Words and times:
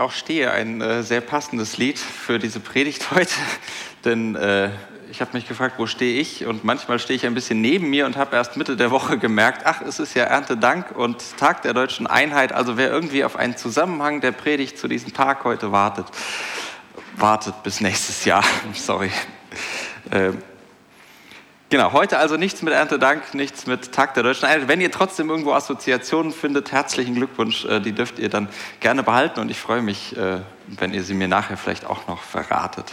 Auch 0.00 0.12
stehe, 0.12 0.50
ein 0.50 0.80
äh, 0.80 1.02
sehr 1.02 1.20
passendes 1.20 1.76
Lied 1.76 1.98
für 1.98 2.38
diese 2.38 2.60
Predigt 2.60 3.10
heute. 3.10 3.34
Denn 4.04 4.34
äh, 4.34 4.70
ich 5.10 5.20
habe 5.20 5.32
mich 5.34 5.46
gefragt, 5.46 5.74
wo 5.78 5.86
stehe 5.86 6.20
ich? 6.20 6.46
Und 6.46 6.64
manchmal 6.64 6.98
stehe 6.98 7.16
ich 7.16 7.26
ein 7.26 7.34
bisschen 7.34 7.60
neben 7.60 7.90
mir 7.90 8.06
und 8.06 8.16
habe 8.16 8.36
erst 8.36 8.56
Mitte 8.56 8.76
der 8.76 8.90
Woche 8.90 9.18
gemerkt, 9.18 9.62
ach, 9.64 9.82
es 9.82 9.98
ist 9.98 10.14
ja 10.14 10.24
Erntedank 10.24 10.92
und 10.96 11.36
Tag 11.36 11.62
der 11.62 11.74
deutschen 11.74 12.06
Einheit. 12.06 12.52
Also 12.52 12.76
wer 12.76 12.90
irgendwie 12.90 13.24
auf 13.24 13.36
einen 13.36 13.56
Zusammenhang 13.56 14.20
der 14.20 14.32
Predigt 14.32 14.78
zu 14.78 14.88
diesem 14.88 15.12
Tag 15.12 15.44
heute 15.44 15.72
wartet, 15.72 16.06
wartet 17.16 17.62
bis 17.62 17.80
nächstes 17.80 18.24
Jahr. 18.24 18.44
Sorry. 18.74 19.10
Äh, 20.10 20.32
Genau, 21.70 21.92
heute 21.92 22.18
also 22.18 22.36
nichts 22.36 22.62
mit 22.62 22.74
Erntedank, 22.74 23.32
nichts 23.32 23.68
mit 23.68 23.92
Tag 23.92 24.14
der 24.14 24.24
Deutschen 24.24 24.46
Einheit. 24.46 24.66
Wenn 24.66 24.80
ihr 24.80 24.90
trotzdem 24.90 25.30
irgendwo 25.30 25.52
Assoziationen 25.52 26.32
findet, 26.32 26.72
herzlichen 26.72 27.14
Glückwunsch, 27.14 27.64
äh, 27.64 27.78
die 27.78 27.92
dürft 27.92 28.18
ihr 28.18 28.28
dann 28.28 28.48
gerne 28.80 29.04
behalten 29.04 29.38
und 29.38 29.52
ich 29.52 29.60
freue 29.60 29.80
mich, 29.80 30.16
äh, 30.16 30.40
wenn 30.66 30.92
ihr 30.92 31.04
sie 31.04 31.14
mir 31.14 31.28
nachher 31.28 31.56
vielleicht 31.56 31.86
auch 31.86 32.08
noch 32.08 32.24
verratet. 32.24 32.86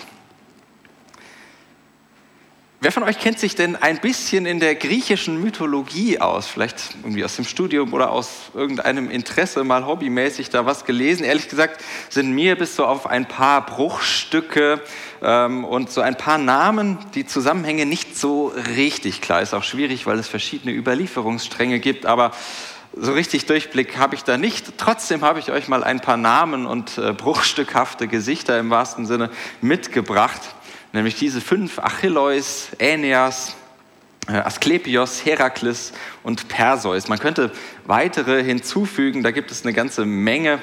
Wer 2.80 2.92
von 2.92 3.02
euch 3.02 3.18
kennt 3.18 3.40
sich 3.40 3.56
denn 3.56 3.76
ein 3.76 3.98
bisschen 4.02 4.46
in 4.46 4.60
der 4.60 4.76
griechischen 4.76 5.42
Mythologie 5.42 6.20
aus? 6.20 6.46
Vielleicht 6.46 6.96
irgendwie 7.02 7.26
aus 7.26 7.36
dem 7.36 7.44
Studium 7.44 7.92
oder 7.92 8.12
aus 8.12 8.52
irgendeinem 8.54 9.10
Interesse, 9.10 9.64
mal 9.64 9.88
hobbymäßig 9.88 10.52
da 10.52 10.68
was 10.68 10.86
gelesen? 10.86 11.24
Ehrlich 11.24 11.50
gesagt 11.50 11.84
sind 12.10 12.34
mir 12.34 12.56
bis 12.56 12.76
so 12.76 12.86
auf 12.86 13.08
ein 13.08 13.28
paar 13.28 13.66
Bruchstücke 13.66 14.80
ähm, 15.24 15.66
und 15.66 15.90
so 15.90 16.02
ein 16.02 16.18
paar 16.18 16.38
Namen, 16.38 17.00
die 17.16 17.26
Zusammenhänge 17.26 17.88
nicht 17.88 18.16
so 18.16 18.54
richtig 18.76 19.22
klar. 19.22 19.42
Ist 19.42 19.56
auch 19.56 19.64
schwierig, 19.64 20.06
weil 20.06 20.20
es 20.20 20.28
verschiedene 20.28 20.72
Überlieferungsstränge 20.72 21.80
gibt, 21.80 22.06
aber 22.06 22.30
so 22.96 23.12
richtig 23.14 23.48
Durchblick 23.48 23.98
habe 23.98 24.14
ich 24.14 24.24
da 24.24 24.38
nicht. 24.38 24.78
Trotzdem 24.78 25.22
habe 25.22 25.40
ich 25.40 25.52
euch 25.52 25.68
mal 25.68 25.84
ein 25.84 26.00
paar 26.00 26.18
Namen 26.18 26.68
und 26.68 27.00
äh, 27.00 27.12
bruchstückhafte 27.12 28.08
Gesichter 28.08 28.60
im 28.60 28.70
wahrsten 28.70 29.08
Sinne 29.08 29.32
mitgebracht 29.62 30.42
nämlich 30.98 31.16
diese 31.16 31.40
fünf, 31.40 31.80
Achilleus, 31.80 32.70
Aeneas, 32.80 33.56
äh, 34.28 34.34
Asklepios, 34.34 35.26
Herakles 35.26 35.94
und 36.24 36.50
Perseus. 36.50 37.08
Man 37.08 37.20
könnte 37.20 37.52
weitere 37.86 38.44
hinzufügen, 38.44 39.24
da 39.24 39.32
gibt 39.32 39.52
es 39.52 39.64
eine 39.64 39.74
ganze 39.74 40.06
Menge. 40.06 40.60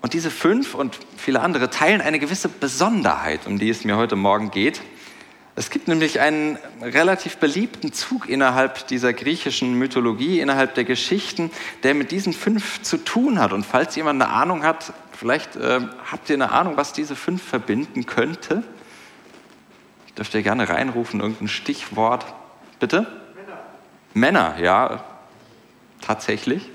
Und 0.00 0.14
diese 0.14 0.30
fünf 0.30 0.74
und 0.74 0.98
viele 1.16 1.40
andere 1.40 1.70
teilen 1.70 2.00
eine 2.00 2.18
gewisse 2.18 2.48
Besonderheit, 2.48 3.46
um 3.46 3.58
die 3.58 3.68
es 3.68 3.84
mir 3.84 3.96
heute 3.96 4.16
Morgen 4.16 4.50
geht. 4.50 4.80
Es 5.56 5.70
gibt 5.70 5.86
nämlich 5.86 6.18
einen 6.18 6.58
relativ 6.82 7.36
beliebten 7.36 7.92
Zug 7.92 8.28
innerhalb 8.28 8.88
dieser 8.88 9.12
griechischen 9.12 9.78
Mythologie, 9.78 10.40
innerhalb 10.40 10.74
der 10.74 10.84
Geschichten, 10.84 11.50
der 11.84 11.94
mit 11.94 12.10
diesen 12.10 12.32
fünf 12.32 12.82
zu 12.82 12.96
tun 12.96 13.38
hat. 13.38 13.52
Und 13.52 13.64
falls 13.64 13.94
jemand 13.94 14.20
eine 14.20 14.32
Ahnung 14.32 14.64
hat, 14.64 14.92
vielleicht 15.12 15.54
äh, 15.56 15.80
habt 16.10 16.28
ihr 16.28 16.34
eine 16.34 16.50
Ahnung, 16.50 16.76
was 16.76 16.92
diese 16.92 17.14
fünf 17.14 17.42
verbinden 17.42 18.04
könnte. 18.04 18.64
Dürft 20.16 20.34
ihr 20.34 20.42
gerne 20.42 20.68
reinrufen, 20.68 21.20
irgendein 21.20 21.48
Stichwort. 21.48 22.24
Bitte? 22.78 23.06
Männer. 23.34 23.58
Männer, 24.14 24.54
ja, 24.60 25.04
tatsächlich. 26.00 26.70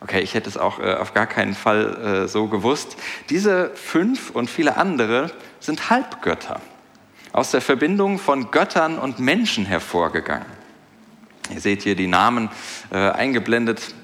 Okay, 0.00 0.20
ich 0.20 0.34
hätte 0.34 0.48
es 0.48 0.56
auch 0.56 0.78
äh, 0.78 0.94
auf 0.94 1.12
gar 1.12 1.26
keinen 1.26 1.54
Fall 1.54 2.24
äh, 2.24 2.28
so 2.28 2.46
gewusst. 2.46 2.96
Diese 3.30 3.70
fünf 3.74 4.30
und 4.30 4.48
viele 4.48 4.76
andere 4.76 5.30
sind 5.60 5.90
Halbgötter, 5.90 6.60
aus 7.32 7.50
der 7.50 7.60
Verbindung 7.60 8.18
von 8.18 8.50
Göttern 8.50 8.98
und 8.98 9.18
Menschen 9.18 9.66
hervorgegangen. 9.66 10.46
Ihr 11.52 11.60
seht 11.60 11.82
hier 11.82 11.96
die 11.96 12.06
Namen 12.06 12.50
äh, 12.90 12.96
eingeblendet 12.96 13.94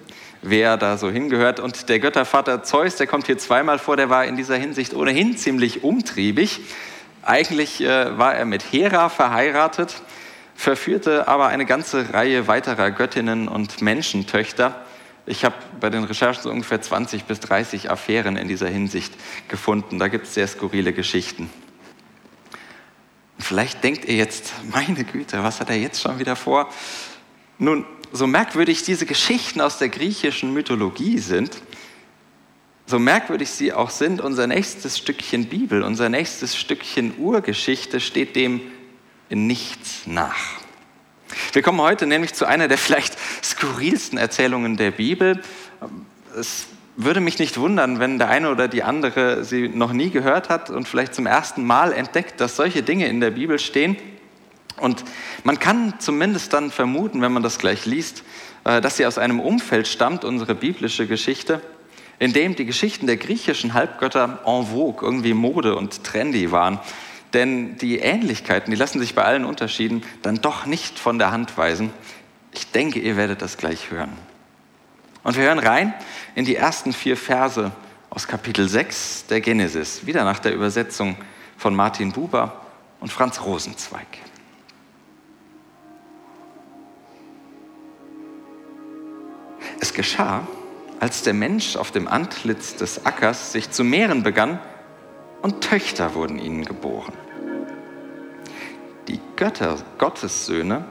wer 0.44 0.77
da 0.77 0.97
so 0.99 1.10
hingehört. 1.10 1.60
Und 1.60 1.88
der 1.88 1.99
Göttervater 1.99 2.62
Zeus, 2.62 2.97
der 2.97 3.06
kommt 3.06 3.27
hier 3.27 3.38
zweimal 3.38 3.78
vor, 3.78 3.97
der 3.97 4.10
war 4.10 4.25
in 4.25 4.37
dieser 4.37 4.56
Hinsicht 4.56 4.94
ohnehin 4.94 5.37
ziemlich 5.37 5.82
umtriebig. 5.82 6.60
Eigentlich 7.22 7.81
äh, 7.81 8.19
war 8.19 8.34
er 8.34 8.44
mit 8.44 8.62
Hera 8.62 9.09
verheiratet, 9.09 10.03
verführte 10.54 11.27
aber 11.27 11.49
eine 11.49 11.65
ganze 11.65 12.12
Reihe 12.12 12.47
weiterer 12.47 12.91
Göttinnen 12.91 13.49
und 13.49 13.81
Menschentöchter. 13.81 14.84
Ich 15.27 15.44
habe 15.44 15.54
bei 15.81 15.88
den 15.88 16.04
Recherchen 16.04 16.43
so 16.43 16.50
ungefähr 16.50 16.83
20 16.83 17.25
bis 17.25 17.41
30 17.41 17.91
Affären 17.91 18.37
in 18.37 18.47
dieser 18.47 18.69
Hinsicht 18.69 19.15
gefunden. 19.49 19.99
Da 19.99 20.09
gibt 20.09 20.27
es 20.27 20.34
sehr 20.34 20.47
skurrile 20.47 20.93
Geschichten. 20.93 21.49
Vielleicht 23.38 23.83
denkt 23.83 24.04
ihr 24.04 24.16
jetzt, 24.16 24.53
meine 24.71 25.04
Güte, 25.04 25.43
was 25.43 25.60
hat 25.60 25.71
er 25.71 25.77
jetzt 25.77 26.03
schon 26.03 26.19
wieder 26.19 26.37
vor? 26.37 26.69
Nun, 27.59 27.87
so 28.15 28.29
merkwürdig 28.29 28.85
diese 28.85 29.07
Geschichten 29.07 29.61
aus 29.61 29.79
der 29.79 29.89
griechischen 29.89 30.55
Mythologie 30.55 31.19
sind, 31.19 31.51
so 32.87 33.01
merkwürdig 33.01 33.51
sie 33.51 33.73
auch 33.73 33.91
sind, 33.91 34.21
unser 34.21 34.47
nächstes 34.47 34.99
Stückchen 34.99 35.47
Bibel, 35.47 35.83
unser 35.83 36.09
nächstes 36.09 36.57
Stückchen 36.57 37.15
Urgeschichte 37.19 37.99
steht 37.99 38.37
dem 38.37 38.61
in 39.31 39.49
nichts 39.49 40.07
nach. 40.07 40.37
Wir 41.53 41.63
kommen 41.63 41.81
heute 41.81 42.07
nämlich 42.07 42.35
zu 42.35 42.47
einer 42.47 42.69
der 42.69 42.79
vielleicht 42.79 43.17
skurrilsten 43.43 44.17
Erzählungen 44.17 44.77
der 44.77 44.93
Bibel. 44.93 45.43
Es 46.39 46.67
würde 46.97 47.21
mich 47.21 47.41
nicht 47.41 47.59
wundern, 47.59 47.99
wenn 47.99 48.21
der 48.21 48.29
eine 48.29 48.51
oder 48.51 48.69
die 48.69 48.85
andere 48.85 49.45
sie 49.45 49.69
noch 49.69 49.93
nie 49.93 50.11
gehört 50.11 50.51
hat 50.51 50.71
und 50.71 50.87
vielleicht 50.87 51.17
zum 51.17 51.27
ersten 51.27 51.65
Mal 51.65 51.93
entdeckt, 51.93 52.41
dass 52.41 52.55
solche 52.55 52.85
Dinge 52.85 53.09
in 53.09 53.21
der 53.21 53.33
Bibel 53.33 53.59
stehen. 53.59 53.97
Und 54.77 55.05
man 55.45 55.59
kann 55.59 55.95
zumindest 56.01 56.53
dann 56.53 56.71
vermuten, 56.71 57.21
wenn 57.23 57.33
man 57.33 57.43
das 57.43 57.59
gleich 57.59 57.87
liest, 57.87 58.25
äh, 58.65 58.81
dass 58.81 58.97
sie 58.97 59.07
aus 59.07 59.19
einem 59.19 59.41
Umfeld 59.41 59.87
stammt, 59.87 60.25
unsere 60.25 60.55
biblische 60.55 61.07
Geschichte, 61.07 61.61
in 62.19 62.33
dem 62.33 62.57
die 62.57 62.65
Geschichten 62.65 63.07
der 63.07 63.17
griechischen 63.17 63.75
Halbgötter 63.75 64.41
en 64.47 64.67
vogue, 64.67 65.03
irgendwie 65.03 65.34
Mode 65.34 65.77
und 65.77 66.05
trendy 66.05 66.51
waren. 66.51 66.81
Denn 67.33 67.77
die 67.79 67.99
Ähnlichkeiten, 67.99 68.71
die 68.71 68.77
lassen 68.77 69.01
sich 69.01 69.15
bei 69.15 69.25
allen 69.25 69.45
Unterschieden 69.45 70.03
dann 70.23 70.41
doch 70.41 70.67
nicht 70.67 70.99
von 70.99 71.19
der 71.19 71.33
Hand 71.33 71.59
weisen. 71.59 71.91
Ich 72.53 72.71
denke, 72.71 73.01
ihr 73.01 73.17
werdet 73.17 73.43
das 73.43 73.57
gleich 73.57 73.91
hören. 73.91 74.13
Und 75.25 75.37
wir 75.37 75.45
hören 75.45 75.59
rein 75.59 75.95
in 76.34 76.45
die 76.45 76.55
ersten 76.55 76.93
vier 76.93 77.17
Verse 77.17 77.73
aus 78.11 78.29
Kapitel 78.29 78.69
6 78.69 79.27
der 79.27 79.41
Genesis, 79.41 80.07
wieder 80.07 80.23
nach 80.23 80.39
der 80.39 80.55
Übersetzung 80.55 81.17
von 81.57 81.75
Martin 81.75 82.13
Buber 82.13 82.61
und 83.01 83.11
Franz 83.11 83.41
Rosenzweig. 83.43 84.07
Es 89.84 89.93
geschah, 89.93 90.49
als 90.99 91.25
der 91.25 91.34
Mensch 91.34 91.77
auf 91.77 91.91
dem 91.91 92.09
Antlitz 92.09 92.75
des 92.75 93.05
Ackers 93.05 93.53
sich 93.53 93.71
zu 93.71 93.84
mehren 93.84 94.22
begann 94.22 94.59
und 95.43 95.61
Töchter 95.61 96.15
wurden 96.15 96.39
ihnen 96.39 96.65
geboren. 96.65 97.12
Die 99.09 99.21
Götter, 99.37 99.77
Gottessöhne, 99.99 100.87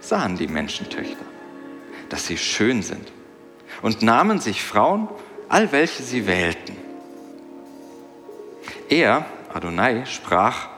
sahen 0.00 0.36
die 0.36 0.46
Menschentöchter, 0.46 1.24
dass 2.10 2.26
sie 2.26 2.36
schön 2.36 2.82
sind 2.82 3.10
und 3.80 4.02
nahmen 4.02 4.40
sich 4.40 4.62
Frauen, 4.62 5.08
all 5.48 5.72
welche 5.72 6.02
sie 6.02 6.26
wählten. 6.26 6.76
Er, 8.90 9.24
Adonai, 9.54 10.04
sprach, 10.04 10.68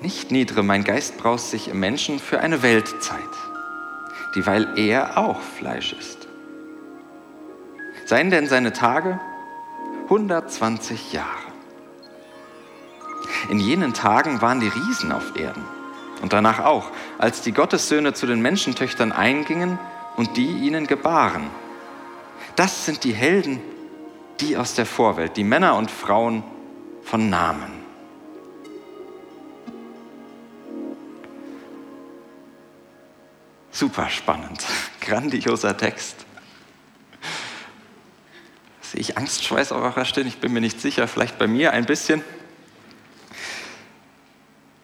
nicht 0.00 0.32
niedre, 0.32 0.64
mein 0.64 0.82
Geist 0.82 1.16
braust 1.16 1.52
sich 1.52 1.68
im 1.68 1.78
Menschen 1.78 2.18
für 2.18 2.40
eine 2.40 2.62
Weltzeit 2.62 3.20
dieweil 4.34 4.78
er 4.78 5.18
auch 5.18 5.40
Fleisch 5.40 5.92
ist. 5.92 6.28
Seien 8.04 8.30
denn 8.30 8.46
seine 8.46 8.72
Tage 8.72 9.20
120 10.04 11.12
Jahre. 11.12 11.28
In 13.48 13.60
jenen 13.60 13.94
Tagen 13.94 14.40
waren 14.40 14.60
die 14.60 14.68
Riesen 14.68 15.12
auf 15.12 15.36
Erden 15.36 15.64
und 16.22 16.32
danach 16.32 16.64
auch, 16.64 16.90
als 17.18 17.42
die 17.42 17.52
Gottessöhne 17.52 18.12
zu 18.12 18.26
den 18.26 18.40
Menschentöchtern 18.40 19.12
eingingen 19.12 19.78
und 20.16 20.36
die 20.36 20.48
ihnen 20.48 20.86
gebaren. 20.86 21.48
Das 22.56 22.86
sind 22.86 23.04
die 23.04 23.12
Helden, 23.12 23.60
die 24.40 24.56
aus 24.56 24.74
der 24.74 24.86
Vorwelt, 24.86 25.36
die 25.36 25.44
Männer 25.44 25.76
und 25.76 25.90
Frauen 25.90 26.42
von 27.02 27.30
Namen. 27.30 27.77
Super 33.78 34.10
spannend, 34.10 34.64
grandioser 35.00 35.76
Text. 35.76 36.16
Sehe 38.82 39.00
ich 39.00 39.16
Angstschweiß 39.16 39.70
auf 39.70 39.80
eurer 39.80 40.04
Stirn? 40.04 40.26
Ich 40.26 40.38
bin 40.38 40.52
mir 40.52 40.60
nicht 40.60 40.80
sicher, 40.80 41.06
vielleicht 41.06 41.38
bei 41.38 41.46
mir 41.46 41.72
ein 41.72 41.86
bisschen. 41.86 42.24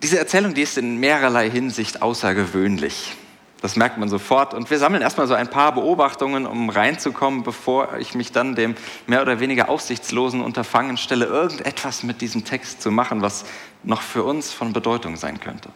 Diese 0.00 0.16
Erzählung, 0.16 0.54
die 0.54 0.62
ist 0.62 0.78
in 0.78 1.00
mehrerlei 1.00 1.50
Hinsicht 1.50 2.02
außergewöhnlich. 2.02 3.16
Das 3.62 3.74
merkt 3.74 3.98
man 3.98 4.08
sofort. 4.08 4.54
Und 4.54 4.70
wir 4.70 4.78
sammeln 4.78 5.02
erstmal 5.02 5.26
so 5.26 5.34
ein 5.34 5.50
paar 5.50 5.74
Beobachtungen, 5.74 6.46
um 6.46 6.70
reinzukommen, 6.70 7.42
bevor 7.42 7.96
ich 7.98 8.14
mich 8.14 8.30
dann 8.30 8.54
dem 8.54 8.76
mehr 9.08 9.22
oder 9.22 9.40
weniger 9.40 9.70
aussichtslosen 9.70 10.40
Unterfangen 10.40 10.98
stelle, 10.98 11.24
irgendetwas 11.24 12.04
mit 12.04 12.20
diesem 12.20 12.44
Text 12.44 12.80
zu 12.80 12.92
machen, 12.92 13.22
was 13.22 13.44
noch 13.82 14.02
für 14.02 14.22
uns 14.22 14.52
von 14.52 14.72
Bedeutung 14.72 15.16
sein 15.16 15.40
könnte. 15.40 15.70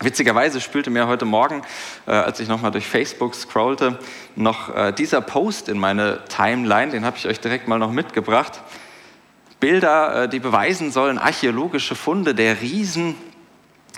Witzigerweise 0.00 0.60
spülte 0.60 0.90
mir 0.90 1.06
heute 1.06 1.24
Morgen, 1.24 1.62
äh, 2.06 2.10
als 2.10 2.40
ich 2.40 2.48
nochmal 2.48 2.72
durch 2.72 2.86
Facebook 2.86 3.34
scrollte, 3.34 3.98
noch 4.34 4.74
äh, 4.74 4.92
dieser 4.92 5.20
Post 5.20 5.68
in 5.68 5.78
meine 5.78 6.24
Timeline, 6.28 6.90
den 6.90 7.04
habe 7.04 7.16
ich 7.16 7.28
euch 7.28 7.40
direkt 7.40 7.68
mal 7.68 7.78
noch 7.78 7.92
mitgebracht. 7.92 8.60
Bilder, 9.60 10.24
äh, 10.24 10.28
die 10.28 10.40
beweisen 10.40 10.90
sollen, 10.90 11.16
archäologische 11.16 11.94
Funde 11.94 12.34
der 12.34 12.60
Riesen, 12.60 13.14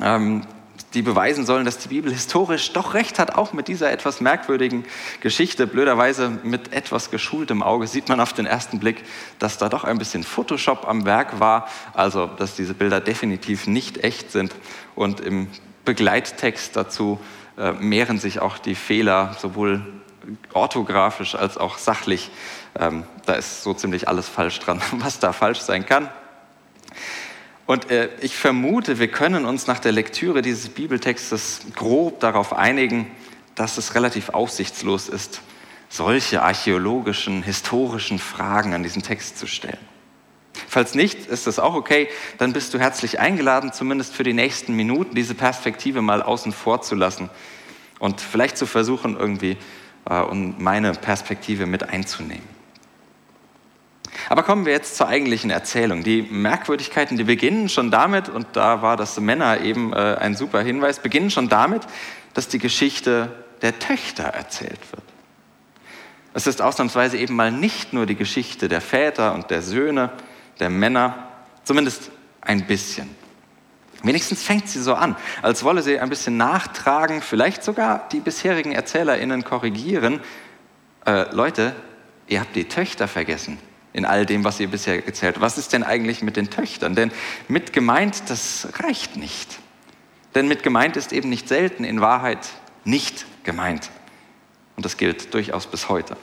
ähm, 0.02 0.42
die 0.92 1.00
beweisen 1.00 1.46
sollen, 1.46 1.64
dass 1.64 1.78
die 1.78 1.88
Bibel 1.88 2.12
historisch 2.12 2.72
doch 2.72 2.92
recht 2.92 3.18
hat, 3.18 3.34
auch 3.34 3.54
mit 3.54 3.66
dieser 3.66 3.90
etwas 3.90 4.20
merkwürdigen 4.20 4.84
Geschichte. 5.20 5.66
Blöderweise 5.66 6.30
mit 6.42 6.74
etwas 6.74 7.10
geschultem 7.10 7.62
Auge 7.62 7.86
sieht 7.86 8.08
man 8.08 8.20
auf 8.20 8.34
den 8.34 8.46
ersten 8.46 8.80
Blick, 8.80 9.02
dass 9.38 9.56
da 9.56 9.70
doch 9.70 9.84
ein 9.84 9.98
bisschen 9.98 10.24
Photoshop 10.24 10.86
am 10.86 11.06
Werk 11.06 11.40
war, 11.40 11.68
also 11.94 12.26
dass 12.26 12.54
diese 12.54 12.74
Bilder 12.74 13.00
definitiv 13.00 13.66
nicht 13.66 14.04
echt 14.04 14.30
sind. 14.30 14.54
Und 14.94 15.20
im 15.20 15.48
Begleittext 15.86 16.76
dazu 16.76 17.18
äh, 17.56 17.72
mehren 17.72 18.18
sich 18.18 18.40
auch 18.40 18.58
die 18.58 18.74
Fehler, 18.74 19.34
sowohl 19.40 19.80
orthografisch 20.52 21.34
als 21.34 21.56
auch 21.56 21.78
sachlich. 21.78 22.30
Ähm, 22.78 23.04
da 23.24 23.34
ist 23.34 23.62
so 23.62 23.72
ziemlich 23.72 24.08
alles 24.08 24.28
falsch 24.28 24.60
dran, 24.60 24.82
was 24.92 25.18
da 25.18 25.32
falsch 25.32 25.60
sein 25.60 25.86
kann. 25.86 26.10
Und 27.64 27.90
äh, 27.90 28.10
ich 28.20 28.36
vermute, 28.36 28.98
wir 28.98 29.08
können 29.08 29.44
uns 29.44 29.66
nach 29.66 29.78
der 29.78 29.92
Lektüre 29.92 30.42
dieses 30.42 30.68
Bibeltextes 30.68 31.62
grob 31.74 32.20
darauf 32.20 32.52
einigen, 32.52 33.10
dass 33.54 33.78
es 33.78 33.94
relativ 33.94 34.28
aussichtslos 34.30 35.08
ist, 35.08 35.40
solche 35.88 36.42
archäologischen, 36.42 37.42
historischen 37.42 38.18
Fragen 38.18 38.74
an 38.74 38.82
diesen 38.82 39.02
Text 39.02 39.38
zu 39.38 39.46
stellen. 39.46 39.78
Falls 40.68 40.94
nicht, 40.94 41.26
ist 41.26 41.46
das 41.46 41.58
auch 41.58 41.74
okay, 41.74 42.08
dann 42.38 42.52
bist 42.52 42.74
du 42.74 42.78
herzlich 42.78 43.20
eingeladen, 43.20 43.72
zumindest 43.72 44.14
für 44.14 44.22
die 44.22 44.32
nächsten 44.32 44.74
Minuten 44.74 45.14
diese 45.14 45.34
Perspektive 45.34 46.02
mal 46.02 46.22
außen 46.22 46.52
vor 46.52 46.82
zu 46.82 46.94
lassen 46.94 47.30
und 47.98 48.20
vielleicht 48.20 48.56
zu 48.58 48.66
versuchen, 48.66 49.16
irgendwie 49.16 49.56
äh, 50.08 50.34
meine 50.58 50.92
Perspektive 50.92 51.66
mit 51.66 51.88
einzunehmen. 51.88 52.56
Aber 54.28 54.42
kommen 54.42 54.66
wir 54.66 54.72
jetzt 54.72 54.96
zur 54.96 55.08
eigentlichen 55.08 55.50
Erzählung. 55.50 56.02
Die 56.02 56.22
Merkwürdigkeiten, 56.22 57.16
die 57.16 57.24
beginnen 57.24 57.68
schon 57.68 57.90
damit, 57.90 58.28
und 58.28 58.46
da 58.54 58.82
war 58.82 58.96
das 58.96 59.18
Männer 59.20 59.60
eben 59.60 59.92
äh, 59.92 59.96
ein 59.96 60.34
super 60.34 60.60
Hinweis, 60.62 60.98
beginnen 60.98 61.30
schon 61.30 61.48
damit, 61.48 61.82
dass 62.34 62.48
die 62.48 62.58
Geschichte 62.58 63.30
der 63.62 63.78
Töchter 63.78 64.24
erzählt 64.24 64.80
wird. 64.92 65.02
Es 66.34 66.46
ist 66.46 66.60
ausnahmsweise 66.60 67.16
eben 67.16 67.34
mal 67.34 67.50
nicht 67.50 67.92
nur 67.92 68.04
die 68.04 68.14
Geschichte 68.14 68.68
der 68.68 68.80
Väter 68.80 69.34
und 69.34 69.50
der 69.50 69.62
Söhne, 69.62 70.10
der 70.58 70.70
Männer, 70.70 71.28
zumindest 71.64 72.10
ein 72.40 72.66
bisschen. 72.66 73.14
Wenigstens 74.02 74.42
fängt 74.42 74.68
sie 74.68 74.80
so 74.80 74.94
an, 74.94 75.16
als 75.42 75.64
wolle 75.64 75.82
sie 75.82 75.98
ein 75.98 76.08
bisschen 76.08 76.36
nachtragen, 76.36 77.22
vielleicht 77.22 77.64
sogar 77.64 78.08
die 78.10 78.20
bisherigen 78.20 78.72
ErzählerInnen 78.72 79.42
korrigieren. 79.42 80.20
Äh, 81.04 81.34
Leute, 81.34 81.74
ihr 82.28 82.40
habt 82.40 82.54
die 82.54 82.68
Töchter 82.68 83.08
vergessen 83.08 83.58
in 83.92 84.04
all 84.04 84.26
dem, 84.26 84.44
was 84.44 84.60
ihr 84.60 84.68
bisher 84.68 85.06
erzählt. 85.06 85.40
Was 85.40 85.56
ist 85.58 85.72
denn 85.72 85.82
eigentlich 85.82 86.22
mit 86.22 86.36
den 86.36 86.50
Töchtern? 86.50 86.94
Denn 86.94 87.10
mit 87.48 87.72
gemeint, 87.72 88.28
das 88.28 88.68
reicht 88.82 89.16
nicht. 89.16 89.58
Denn 90.34 90.48
mit 90.48 90.62
gemeint 90.62 90.96
ist 90.96 91.12
eben 91.12 91.30
nicht 91.30 91.48
selten 91.48 91.82
in 91.82 92.00
Wahrheit 92.02 92.46
nicht 92.84 93.26
gemeint. 93.44 93.90
Und 94.76 94.84
das 94.84 94.98
gilt 94.98 95.32
durchaus 95.32 95.66
bis 95.66 95.88
heute. 95.88 96.16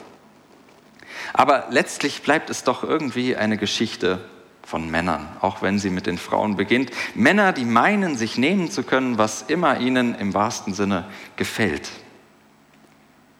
Aber 1.32 1.66
letztlich 1.70 2.22
bleibt 2.22 2.50
es 2.50 2.64
doch 2.64 2.84
irgendwie 2.84 3.36
eine 3.36 3.56
Geschichte 3.56 4.20
von 4.62 4.90
Männern, 4.90 5.28
auch 5.40 5.62
wenn 5.62 5.78
sie 5.78 5.90
mit 5.90 6.06
den 6.06 6.18
Frauen 6.18 6.56
beginnt. 6.56 6.90
Männer, 7.14 7.52
die 7.52 7.64
meinen, 7.64 8.16
sich 8.16 8.38
nehmen 8.38 8.70
zu 8.70 8.82
können, 8.82 9.18
was 9.18 9.42
immer 9.42 9.80
ihnen 9.80 10.14
im 10.14 10.34
wahrsten 10.34 10.74
Sinne 10.74 11.06
gefällt. 11.36 11.90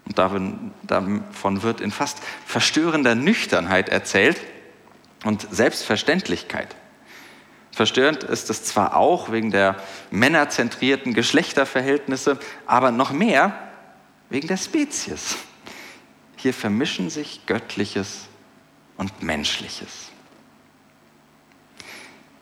Und 0.07 0.19
davon 0.19 1.63
wird 1.63 1.81
in 1.81 1.91
fast 1.91 2.19
verstörender 2.45 3.15
Nüchternheit 3.15 3.89
erzählt 3.89 4.39
und 5.25 5.49
Selbstverständlichkeit. 5.51 6.77
Verstörend 7.73 8.23
ist 8.23 8.51
es 8.51 8.65
zwar 8.65 8.97
auch 8.97 9.33
wegen 9.33 9.51
der 9.51 9.77
männerzentrierten 10.11 11.15
Geschlechterverhältnisse, 11.15 12.39
aber 12.67 12.91
noch 12.91 13.13
mehr 13.13 13.59
wegen 14.29 14.47
der 14.47 14.59
Spezies. 14.59 15.37
Hier 16.45 16.53
vermischen 16.53 17.09
sich 17.09 17.47
Göttliches 17.47 18.27
und 18.99 19.23
Menschliches. 19.23 20.11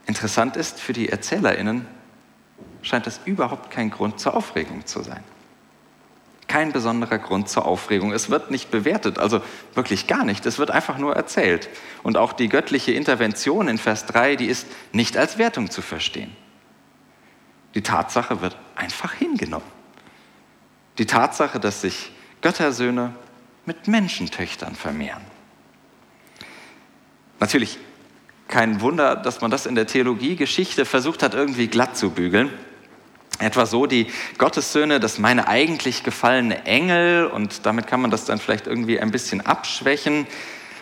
Interessant 0.07 0.57
ist, 0.57 0.81
für 0.81 0.93
die 0.93 1.09
Erzählerinnen 1.09 1.87
scheint 2.83 3.07
das 3.07 3.21
überhaupt 3.27 3.71
kein 3.71 3.91
Grund 3.91 4.19
zur 4.19 4.35
Aufregung 4.35 4.87
zu 4.87 5.05
sein 5.05 5.23
kein 6.49 6.73
besonderer 6.73 7.19
Grund 7.19 7.49
zur 7.49 7.65
Aufregung. 7.65 8.13
Es 8.13 8.29
wird 8.29 8.51
nicht 8.51 8.71
bewertet, 8.71 9.19
also 9.19 9.41
wirklich 9.73 10.07
gar 10.07 10.23
nicht. 10.23 10.45
Es 10.45 10.59
wird 10.59 10.71
einfach 10.71 10.99
nur 10.99 11.17
erzählt. 11.17 11.71
Und 12.03 12.19
auch 12.19 12.35
die 12.35 12.51
göttliche 12.51 12.93
Intervention 12.93 13.69
in 13.69 13.79
Vers 13.79 14.05
3, 14.05 14.37
die 14.37 14.47
ist 14.47 14.67
nicht 14.93 15.17
als 15.17 15.39
Wertung 15.39 15.71
zu 15.71 15.81
verstehen. 15.81 16.37
Die 17.75 17.83
Tatsache 17.83 18.43
wird 18.43 18.59
einfach 18.75 19.15
hingenommen. 19.15 19.65
Die 20.99 21.07
Tatsache, 21.07 21.59
dass 21.59 21.81
sich 21.81 22.13
Göttersöhne 22.43 23.15
mit 23.67 23.89
Menschentöchtern 23.89 24.75
vermehren. 24.75 25.23
Natürlich 27.41 27.79
kein 28.49 28.81
Wunder, 28.81 29.17
dass 29.17 29.41
man 29.41 29.51
das 29.51 29.67
in 29.67 29.75
der 29.75 29.87
Theologiegeschichte 29.87 30.85
versucht 30.85 31.23
hat, 31.23 31.35
irgendwie 31.35 31.69
glatt 31.69 31.97
zu 31.97 32.11
bügeln. 32.11 32.51
Etwa 33.39 33.67
so 33.67 33.87
die 33.87 34.07
Gottessöhne, 34.39 35.01
das 35.01 35.19
meine 35.19 35.49
eigentlich 35.49 36.05
gefallene 36.05 36.65
Engel 36.65 37.27
und 37.27 37.67
damit 37.67 37.87
kann 37.87 38.01
man 38.01 38.11
das 38.11 38.27
dann 38.27 38.39
vielleicht 38.39 38.67
irgendwie 38.67 39.01
ein 39.01 39.11
bisschen 39.11 39.41
abschwächen. 39.41 40.27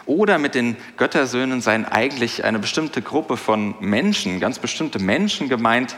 Oder 0.04 0.38
mit 0.38 0.54
den 0.56 0.76
Göttersöhnen 0.96 1.60
seien 1.60 1.86
eigentlich 1.86 2.44
eine 2.44 2.58
bestimmte 2.58 3.02
Gruppe 3.02 3.36
von 3.36 3.76
Menschen, 3.80 4.40
ganz 4.40 4.58
bestimmte 4.58 4.98
Menschen 4.98 5.48
gemeint. 5.48 5.94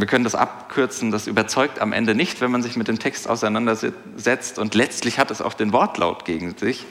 Wir 0.00 0.06
können 0.06 0.24
das 0.24 0.34
abkürzen, 0.34 1.10
das 1.10 1.26
überzeugt 1.26 1.78
am 1.80 1.92
Ende 1.92 2.14
nicht, 2.14 2.40
wenn 2.40 2.50
man 2.50 2.62
sich 2.62 2.76
mit 2.76 2.88
dem 2.88 2.98
Text 2.98 3.28
auseinandersetzt. 3.28 4.58
Und 4.58 4.74
letztlich 4.74 5.18
hat 5.18 5.30
es 5.30 5.42
auch 5.42 5.54
den 5.54 5.72
Wortlaut 5.72 6.24
gegen 6.24 6.56
sich, 6.56 6.86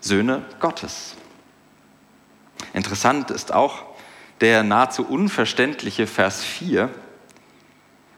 Söhne 0.00 0.42
Gottes. 0.58 1.14
Interessant 2.72 3.30
ist 3.30 3.52
auch 3.52 3.84
der 4.40 4.62
nahezu 4.62 5.06
unverständliche 5.06 6.06
Vers 6.06 6.42
4, 6.42 6.90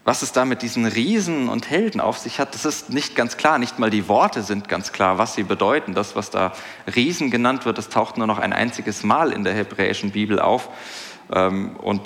was 0.05 0.21
es 0.21 0.33
da 0.33 0.43
mit 0.43 0.61
diesen 0.61 0.85
Riesen 0.85 1.47
und 1.47 1.69
Helden 1.69 2.01
auf 2.01 2.17
sich 2.17 2.39
hat, 2.39 2.53
das 2.53 2.65
ist 2.65 2.89
nicht 2.89 3.15
ganz 3.15 3.37
klar. 3.37 3.57
Nicht 3.57 3.79
mal 3.79 3.89
die 3.89 4.09
Worte 4.09 4.41
sind 4.41 4.67
ganz 4.67 4.91
klar, 4.91 5.17
was 5.17 5.33
sie 5.33 5.43
bedeuten. 5.43 5.93
Das, 5.93 6.15
was 6.17 6.29
da 6.29 6.51
Riesen 6.93 7.31
genannt 7.31 7.65
wird, 7.65 7.77
das 7.77 7.87
taucht 7.87 8.17
nur 8.17 8.27
noch 8.27 8.39
ein 8.39 8.51
einziges 8.51 9.03
Mal 9.03 9.31
in 9.31 9.45
der 9.45 9.53
hebräischen 9.53 10.11
Bibel 10.11 10.39
auf. 10.39 10.69
Ähm, 11.31 11.77
und 11.77 12.01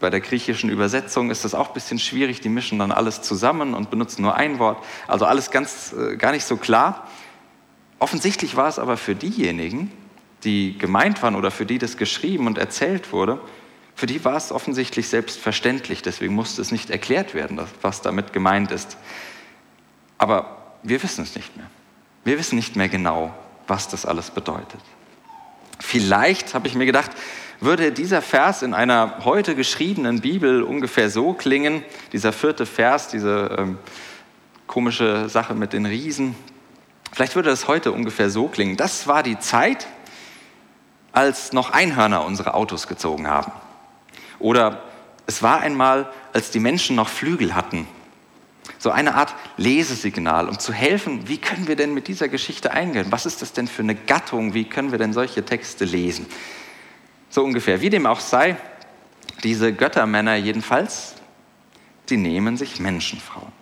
bei 0.00 0.10
der 0.10 0.20
griechischen 0.20 0.70
Übersetzung 0.70 1.30
ist 1.30 1.44
das 1.44 1.54
auch 1.54 1.68
ein 1.68 1.74
bisschen 1.74 1.98
schwierig. 1.98 2.40
Die 2.40 2.48
mischen 2.48 2.78
dann 2.78 2.92
alles 2.92 3.22
zusammen 3.22 3.74
und 3.74 3.90
benutzen 3.90 4.22
nur 4.22 4.34
ein 4.34 4.58
Wort. 4.58 4.82
Also 5.06 5.24
alles 5.26 5.50
ganz, 5.50 5.92
äh, 5.92 6.16
gar 6.16 6.32
nicht 6.32 6.44
so 6.44 6.56
klar. 6.56 7.08
Offensichtlich 7.98 8.56
war 8.56 8.68
es 8.68 8.78
aber 8.78 8.96
für 8.96 9.14
diejenigen, 9.14 9.90
die 10.44 10.76
gemeint 10.78 11.22
waren 11.22 11.36
oder 11.36 11.50
für 11.50 11.66
die 11.66 11.78
das 11.78 11.96
geschrieben 11.96 12.46
und 12.46 12.58
erzählt 12.58 13.12
wurde, 13.12 13.40
für 13.94 14.06
die 14.06 14.24
war 14.24 14.36
es 14.36 14.50
offensichtlich 14.50 15.08
selbstverständlich, 15.08 16.02
deswegen 16.02 16.34
musste 16.34 16.60
es 16.60 16.72
nicht 16.72 16.90
erklärt 16.90 17.32
werden, 17.32 17.60
was 17.80 18.02
damit 18.02 18.32
gemeint 18.32 18.72
ist. 18.72 18.96
Aber 20.18 20.74
wir 20.82 21.02
wissen 21.02 21.22
es 21.22 21.36
nicht 21.36 21.56
mehr. 21.56 21.66
Wir 22.24 22.38
wissen 22.38 22.56
nicht 22.56 22.76
mehr 22.76 22.88
genau, 22.88 23.32
was 23.66 23.88
das 23.88 24.04
alles 24.04 24.30
bedeutet. 24.30 24.80
Vielleicht, 25.78 26.54
habe 26.54 26.68
ich 26.68 26.74
mir 26.74 26.86
gedacht, 26.86 27.10
würde 27.60 27.92
dieser 27.92 28.22
Vers 28.22 28.62
in 28.62 28.74
einer 28.74 29.24
heute 29.24 29.54
geschriebenen 29.54 30.20
Bibel 30.20 30.62
ungefähr 30.62 31.10
so 31.10 31.32
klingen, 31.32 31.82
dieser 32.12 32.32
vierte 32.32 32.66
Vers, 32.66 33.08
diese 33.08 33.56
ähm, 33.58 33.78
komische 34.66 35.28
Sache 35.28 35.54
mit 35.54 35.72
den 35.72 35.86
Riesen, 35.86 36.34
vielleicht 37.12 37.34
würde 37.36 37.50
das 37.50 37.68
heute 37.68 37.92
ungefähr 37.92 38.30
so 38.30 38.48
klingen. 38.48 38.76
Das 38.76 39.06
war 39.06 39.22
die 39.22 39.38
Zeit, 39.38 39.86
als 41.12 41.52
noch 41.52 41.70
Einhörner 41.70 42.24
unsere 42.24 42.54
Autos 42.54 42.88
gezogen 42.88 43.28
haben. 43.28 43.52
Oder 44.38 44.82
es 45.26 45.42
war 45.42 45.60
einmal, 45.60 46.10
als 46.32 46.50
die 46.50 46.60
Menschen 46.60 46.96
noch 46.96 47.08
Flügel 47.08 47.54
hatten. 47.54 47.86
So 48.84 48.90
eine 48.90 49.14
Art 49.14 49.34
Lesesignal, 49.56 50.46
um 50.46 50.58
zu 50.58 50.70
helfen, 50.70 51.26
wie 51.26 51.38
können 51.38 51.68
wir 51.68 51.74
denn 51.74 51.94
mit 51.94 52.06
dieser 52.06 52.28
Geschichte 52.28 52.70
eingehen? 52.70 53.06
Was 53.08 53.24
ist 53.24 53.40
das 53.40 53.54
denn 53.54 53.66
für 53.66 53.80
eine 53.80 53.94
Gattung? 53.94 54.52
Wie 54.52 54.64
können 54.66 54.90
wir 54.90 54.98
denn 54.98 55.14
solche 55.14 55.42
Texte 55.42 55.86
lesen? 55.86 56.26
So 57.30 57.42
ungefähr. 57.42 57.80
Wie 57.80 57.88
dem 57.88 58.04
auch 58.04 58.20
sei, 58.20 58.58
diese 59.42 59.72
Göttermänner 59.72 60.34
jedenfalls, 60.34 61.14
die 62.10 62.18
nehmen 62.18 62.58
sich 62.58 62.78
Menschenfrauen. 62.78 63.52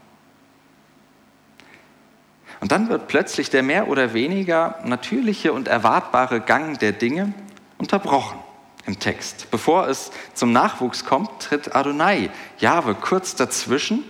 Und 2.59 2.73
dann 2.73 2.89
wird 2.89 3.07
plötzlich 3.07 3.49
der 3.49 3.63
mehr 3.63 3.87
oder 3.87 4.15
weniger 4.15 4.81
natürliche 4.85 5.53
und 5.53 5.69
erwartbare 5.69 6.41
Gang 6.41 6.81
der 6.81 6.91
Dinge 6.91 7.33
unterbrochen 7.79 8.41
im 8.87 8.99
Text. 8.99 9.53
Bevor 9.53 9.87
es 9.87 10.11
zum 10.35 10.51
Nachwuchs 10.51 11.05
kommt, 11.05 11.31
tritt 11.41 11.77
Adonai, 11.77 12.31
Jahwe, 12.59 12.97
kurz 12.97 13.37
dazwischen 13.37 14.03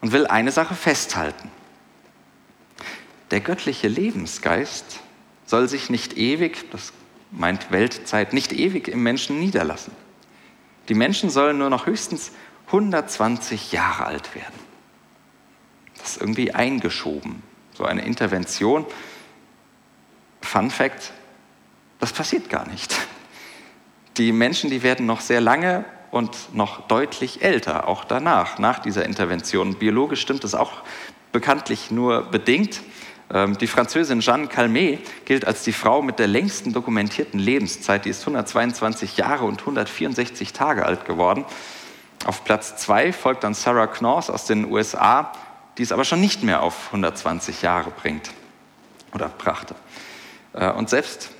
und 0.00 0.12
will 0.12 0.26
eine 0.26 0.52
Sache 0.52 0.74
festhalten. 0.74 1.50
Der 3.30 3.40
göttliche 3.40 3.88
Lebensgeist 3.88 5.00
soll 5.46 5.68
sich 5.68 5.90
nicht 5.90 6.16
ewig, 6.16 6.70
das 6.70 6.92
meint 7.30 7.70
Weltzeit, 7.70 8.32
nicht 8.32 8.52
ewig 8.52 8.88
im 8.88 9.02
Menschen 9.02 9.38
niederlassen. 9.38 9.92
Die 10.88 10.94
Menschen 10.94 11.30
sollen 11.30 11.58
nur 11.58 11.70
noch 11.70 11.86
höchstens 11.86 12.32
120 12.66 13.72
Jahre 13.72 14.06
alt 14.06 14.34
werden. 14.34 14.70
Das 15.98 16.12
ist 16.12 16.20
irgendwie 16.20 16.54
eingeschoben 16.54 17.42
so 17.80 17.86
eine 17.86 18.04
Intervention. 18.04 18.84
Fun 20.42 20.70
Fact, 20.70 21.12
das 21.98 22.12
passiert 22.12 22.50
gar 22.50 22.68
nicht. 22.68 22.94
Die 24.18 24.32
Menschen, 24.32 24.68
die 24.68 24.82
werden 24.82 25.06
noch 25.06 25.22
sehr 25.22 25.40
lange 25.40 25.86
und 26.10 26.54
noch 26.54 26.86
deutlich 26.88 27.42
älter, 27.42 27.88
auch 27.88 28.04
danach, 28.04 28.58
nach 28.58 28.78
dieser 28.78 29.04
Intervention. 29.04 29.74
Biologisch 29.76 30.20
stimmt 30.20 30.44
es 30.44 30.54
auch 30.54 30.72
bekanntlich 31.32 31.90
nur 31.90 32.22
bedingt. 32.22 32.80
Ähm, 33.32 33.56
die 33.58 33.66
Französin 33.66 34.20
Jeanne 34.20 34.48
Calmet 34.48 35.00
gilt 35.24 35.46
als 35.46 35.62
die 35.62 35.72
Frau 35.72 36.02
mit 36.02 36.18
der 36.18 36.26
längsten 36.26 36.72
dokumentierten 36.72 37.38
Lebenszeit. 37.38 38.04
Die 38.04 38.10
ist 38.10 38.20
122 38.22 39.16
Jahre 39.16 39.44
und 39.44 39.60
164 39.60 40.52
Tage 40.52 40.84
alt 40.84 41.04
geworden. 41.04 41.44
Auf 42.26 42.44
Platz 42.44 42.76
zwei 42.76 43.12
folgt 43.12 43.44
dann 43.44 43.54
Sarah 43.54 43.86
Knorrs 43.86 44.30
aus 44.30 44.46
den 44.46 44.70
USA 44.70 45.32
die 45.80 45.82
es 45.82 45.92
aber 45.92 46.04
schon 46.04 46.20
nicht 46.20 46.42
mehr 46.42 46.62
auf 46.62 46.88
120 46.88 47.62
Jahre 47.62 47.90
bringt 47.90 48.30
oder 49.14 49.28
brachte. 49.28 49.74
Äh, 50.52 50.70
und 50.72 50.90
selbst 50.90 51.30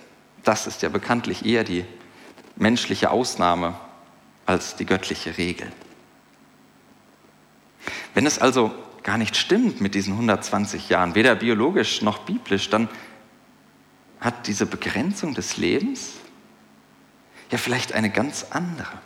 das 0.45 0.67
ist 0.67 0.81
ja 0.81 0.89
bekanntlich 0.89 1.45
eher 1.45 1.63
die 1.63 1.85
menschliche 2.57 3.11
Ausnahme 3.11 3.75
als 4.47 4.77
die 4.77 4.87
göttliche 4.87 5.37
Regel. 5.39 5.71
Wenn 8.15 8.27
es 8.27 8.39
also 8.39 8.73
gar 9.03 9.19
nicht 9.19 9.37
stimmt 9.37 9.81
mit 9.81 9.95
diesen 9.95 10.13
120 10.15 10.89
Jahren, 10.89 11.15
weder 11.15 11.35
biologisch 11.35 12.03
noch 12.03 12.19
biblisch, 12.19 12.69
dann 12.71 12.89
hat 14.21 14.47
diese 14.47 14.67
Begrenzung 14.67 15.35
des 15.35 15.57
Lebens 15.57 16.15
ja 17.51 17.59
vielleicht 17.59 17.93
eine 17.93 18.11
ganz 18.11 18.47
andere, 18.51 18.99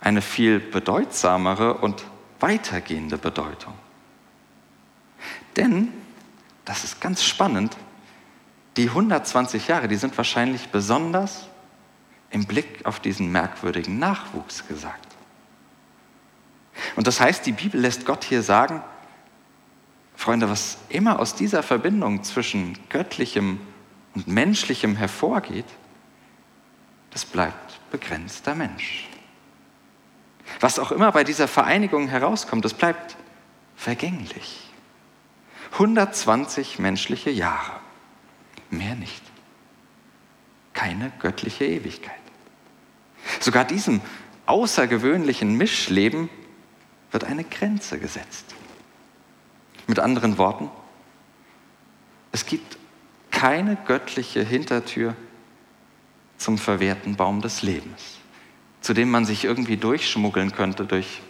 eine 0.00 0.22
viel 0.22 0.58
bedeutsamere 0.58 1.74
und 1.74 2.04
weitergehende 2.40 3.18
Bedeutung. 3.18 3.74
Denn, 5.56 5.88
das 6.64 6.84
ist 6.84 7.00
ganz 7.00 7.22
spannend, 7.22 7.76
die 8.76 8.88
120 8.88 9.68
Jahre, 9.68 9.88
die 9.88 9.96
sind 9.96 10.16
wahrscheinlich 10.16 10.68
besonders 10.68 11.49
im 12.30 12.46
Blick 12.46 12.84
auf 12.84 13.00
diesen 13.00 13.30
merkwürdigen 13.32 13.98
Nachwuchs 13.98 14.66
gesagt. 14.66 15.16
Und 16.96 17.06
das 17.06 17.20
heißt, 17.20 17.44
die 17.46 17.52
Bibel 17.52 17.80
lässt 17.80 18.06
Gott 18.06 18.24
hier 18.24 18.42
sagen, 18.42 18.82
Freunde, 20.16 20.50
was 20.50 20.78
immer 20.90 21.18
aus 21.18 21.34
dieser 21.34 21.62
Verbindung 21.62 22.22
zwischen 22.24 22.78
göttlichem 22.90 23.60
und 24.14 24.28
menschlichem 24.28 24.96
hervorgeht, 24.96 25.64
das 27.10 27.24
bleibt 27.24 27.80
begrenzter 27.90 28.54
Mensch. 28.54 29.08
Was 30.60 30.78
auch 30.78 30.92
immer 30.92 31.10
bei 31.12 31.24
dieser 31.24 31.48
Vereinigung 31.48 32.08
herauskommt, 32.08 32.64
das 32.64 32.74
bleibt 32.74 33.16
vergänglich. 33.76 34.70
120 35.72 36.78
menschliche 36.78 37.30
Jahre. 37.30 37.72
Mehr 38.68 38.94
nicht. 38.94 39.22
Keine 40.72 41.12
göttliche 41.18 41.64
Ewigkeit. 41.64 42.19
Sogar 43.38 43.64
diesem 43.64 44.00
außergewöhnlichen 44.46 45.56
Mischleben 45.56 46.28
wird 47.12 47.24
eine 47.24 47.44
Grenze 47.44 47.98
gesetzt. 47.98 48.54
Mit 49.86 49.98
anderen 49.98 50.38
Worten, 50.38 50.70
es 52.32 52.46
gibt 52.46 52.78
keine 53.30 53.76
göttliche 53.86 54.44
Hintertür 54.44 55.14
zum 56.36 56.58
verwehrten 56.58 57.16
Baum 57.16 57.42
des 57.42 57.62
Lebens, 57.62 58.18
zu 58.80 58.94
dem 58.94 59.10
man 59.10 59.24
sich 59.24 59.44
irgendwie 59.44 59.76
durchschmuggeln 59.76 60.52
könnte 60.52 60.84
durch 60.84 61.20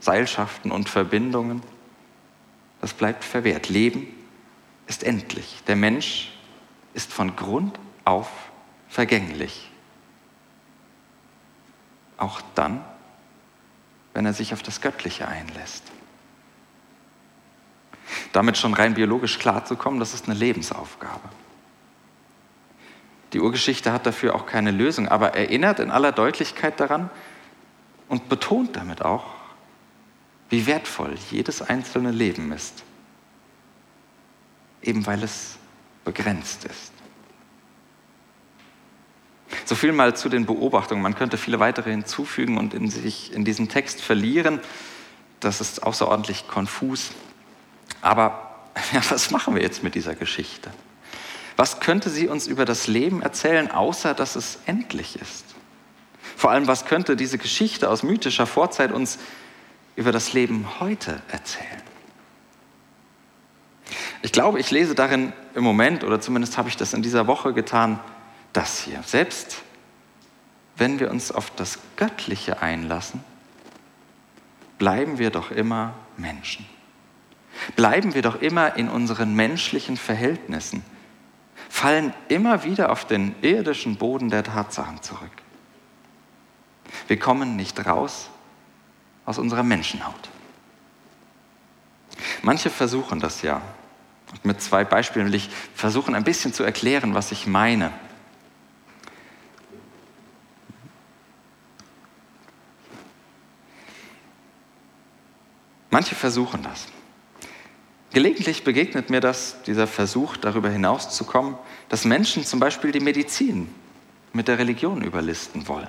Seilschaften 0.00 0.70
und 0.70 0.88
Verbindungen 0.88 1.62
das 2.80 2.94
bleibt 2.94 3.24
verwehrt. 3.24 3.68
Leben 3.68 4.06
ist 4.86 5.02
endlich. 5.02 5.62
Der 5.66 5.76
Mensch 5.76 6.32
ist 6.94 7.12
von 7.12 7.36
Grund 7.36 7.78
auf 8.04 8.28
vergänglich. 8.88 9.70
Auch 12.18 12.40
dann, 12.54 12.84
wenn 14.14 14.24
er 14.26 14.32
sich 14.32 14.52
auf 14.52 14.62
das 14.62 14.80
Göttliche 14.80 15.28
einlässt. 15.28 15.84
Damit 18.32 18.56
schon 18.56 18.74
rein 18.74 18.94
biologisch 18.94 19.38
klarzukommen, 19.38 20.00
das 20.00 20.14
ist 20.14 20.26
eine 20.26 20.38
Lebensaufgabe. 20.38 21.28
Die 23.32 23.40
Urgeschichte 23.40 23.92
hat 23.92 24.06
dafür 24.06 24.34
auch 24.34 24.46
keine 24.46 24.70
Lösung, 24.70 25.08
aber 25.08 25.34
erinnert 25.34 25.80
in 25.80 25.90
aller 25.90 26.12
Deutlichkeit 26.12 26.80
daran 26.80 27.10
und 28.08 28.28
betont 28.28 28.76
damit 28.76 29.02
auch, 29.02 29.24
wie 30.48 30.66
wertvoll 30.66 31.14
jedes 31.30 31.60
einzelne 31.60 32.12
Leben 32.12 32.52
ist, 32.52 32.84
eben 34.80 35.04
weil 35.06 35.22
es 35.22 35.58
begrenzt 36.04 36.64
ist. 36.64 36.92
So 39.64 39.74
viel 39.74 39.92
mal 39.92 40.16
zu 40.16 40.28
den 40.28 40.46
Beobachtungen. 40.46 41.02
Man 41.02 41.14
könnte 41.14 41.38
viele 41.38 41.60
weitere 41.60 41.90
hinzufügen 41.90 42.58
und 42.58 42.74
in 42.74 42.90
sich 42.90 43.32
in 43.32 43.44
diesem 43.44 43.68
Text 43.68 44.00
verlieren. 44.00 44.60
Das 45.40 45.60
ist 45.60 45.82
außerordentlich 45.82 46.48
konfus. 46.48 47.10
Aber 48.00 48.56
ja, 48.92 49.00
was 49.10 49.30
machen 49.30 49.54
wir 49.54 49.62
jetzt 49.62 49.82
mit 49.82 49.94
dieser 49.94 50.14
Geschichte? 50.14 50.70
Was 51.56 51.80
könnte 51.80 52.10
sie 52.10 52.28
uns 52.28 52.46
über 52.46 52.64
das 52.64 52.86
Leben 52.86 53.22
erzählen, 53.22 53.70
außer 53.70 54.14
dass 54.14 54.36
es 54.36 54.58
endlich 54.66 55.18
ist? 55.20 55.44
Vor 56.36 56.50
allem, 56.50 56.66
was 56.66 56.84
könnte 56.84 57.16
diese 57.16 57.38
Geschichte 57.38 57.88
aus 57.88 58.02
mythischer 58.02 58.46
Vorzeit 58.46 58.92
uns 58.92 59.18
über 59.96 60.12
das 60.12 60.34
Leben 60.34 60.66
heute 60.78 61.22
erzählen. 61.28 61.82
Ich 64.22 64.32
glaube, 64.32 64.60
ich 64.60 64.70
lese 64.70 64.94
darin 64.94 65.32
im 65.54 65.64
Moment, 65.64 66.04
oder 66.04 66.20
zumindest 66.20 66.58
habe 66.58 66.68
ich 66.68 66.76
das 66.76 66.92
in 66.92 67.02
dieser 67.02 67.26
Woche 67.26 67.52
getan, 67.54 67.98
das 68.56 68.80
hier. 68.80 69.02
Selbst 69.04 69.62
wenn 70.76 70.98
wir 71.00 71.10
uns 71.10 71.32
auf 71.32 71.50
das 71.50 71.78
Göttliche 71.96 72.60
einlassen, 72.60 73.24
bleiben 74.78 75.18
wir 75.18 75.30
doch 75.30 75.50
immer 75.50 75.94
Menschen. 76.16 76.66
Bleiben 77.74 78.14
wir 78.14 78.22
doch 78.22 78.42
immer 78.42 78.76
in 78.76 78.88
unseren 78.88 79.34
menschlichen 79.34 79.96
Verhältnissen, 79.96 80.84
fallen 81.70 82.12
immer 82.28 82.64
wieder 82.64 82.92
auf 82.92 83.06
den 83.06 83.34
irdischen 83.40 83.96
Boden 83.96 84.28
der 84.28 84.44
Tatsachen 84.44 85.02
zurück. 85.02 85.30
Wir 87.08 87.18
kommen 87.18 87.56
nicht 87.56 87.86
raus 87.86 88.28
aus 89.24 89.38
unserer 89.38 89.62
Menschenhaut. 89.62 90.28
Manche 92.42 92.70
versuchen 92.70 93.20
das 93.20 93.42
ja. 93.42 93.62
Und 94.30 94.44
mit 94.44 94.60
zwei 94.60 94.84
Beispielen 94.84 95.26
will 95.26 95.34
ich 95.34 95.48
versuchen, 95.74 96.14
ein 96.14 96.24
bisschen 96.24 96.52
zu 96.52 96.62
erklären, 96.62 97.14
was 97.14 97.32
ich 97.32 97.46
meine. 97.46 97.92
Manche 105.96 106.14
versuchen 106.14 106.62
das. 106.62 106.88
Gelegentlich 108.12 108.64
begegnet 108.64 109.08
mir 109.08 109.20
das, 109.20 109.62
dieser 109.62 109.86
Versuch, 109.86 110.36
darüber 110.36 110.68
hinauszukommen, 110.68 111.54
dass 111.88 112.04
Menschen 112.04 112.44
zum 112.44 112.60
Beispiel 112.60 112.92
die 112.92 113.00
Medizin 113.00 113.74
mit 114.34 114.46
der 114.46 114.58
Religion 114.58 115.00
überlisten 115.00 115.66
wollen. 115.68 115.88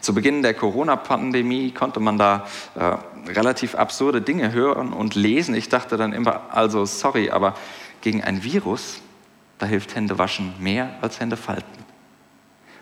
Zu 0.00 0.14
Beginn 0.14 0.42
der 0.42 0.54
Corona-Pandemie 0.54 1.72
konnte 1.72 1.98
man 1.98 2.16
da 2.16 2.46
äh, 2.76 3.32
relativ 3.32 3.74
absurde 3.74 4.22
Dinge 4.22 4.52
hören 4.52 4.92
und 4.92 5.16
lesen. 5.16 5.56
Ich 5.56 5.68
dachte 5.68 5.96
dann 5.96 6.12
immer, 6.12 6.54
also 6.54 6.84
sorry, 6.84 7.30
aber 7.30 7.56
gegen 8.02 8.22
ein 8.22 8.44
Virus, 8.44 9.00
da 9.58 9.66
hilft 9.66 9.96
Händewaschen 9.96 10.54
mehr 10.60 10.96
als 11.00 11.18
Hände 11.18 11.36
falten. 11.36 11.84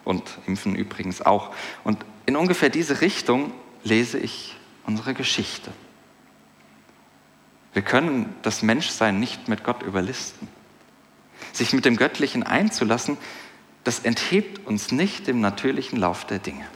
Und 0.04 0.22
Impfen 0.46 0.76
übrigens 0.76 1.22
auch. 1.22 1.54
Und 1.82 2.04
in 2.26 2.36
ungefähr 2.36 2.68
diese 2.68 3.00
Richtung 3.00 3.54
lese 3.84 4.18
ich 4.18 4.55
unsere 4.87 5.14
Geschichte. 5.14 5.73
Wir 7.73 7.83
können 7.83 8.35
das 8.43 8.62
Menschsein 8.62 9.21
nicht 9.21 9.49
mit 9.49 9.64
Gott 9.64 9.83
überlisten. 9.83 10.49
Sich 11.52 11.73
mit 11.73 11.85
dem 11.85 11.97
Göttlichen 11.97 12.43
einzulassen, 12.43 13.19
das 13.85 14.00
enthebt 14.00 14.66
uns 14.66 14.93
nicht 14.93 15.26
dem 15.26 15.40
natürlichen 15.40 15.99
Lauf 15.99 16.25
der 16.25 16.38
Dinge. 16.38 16.66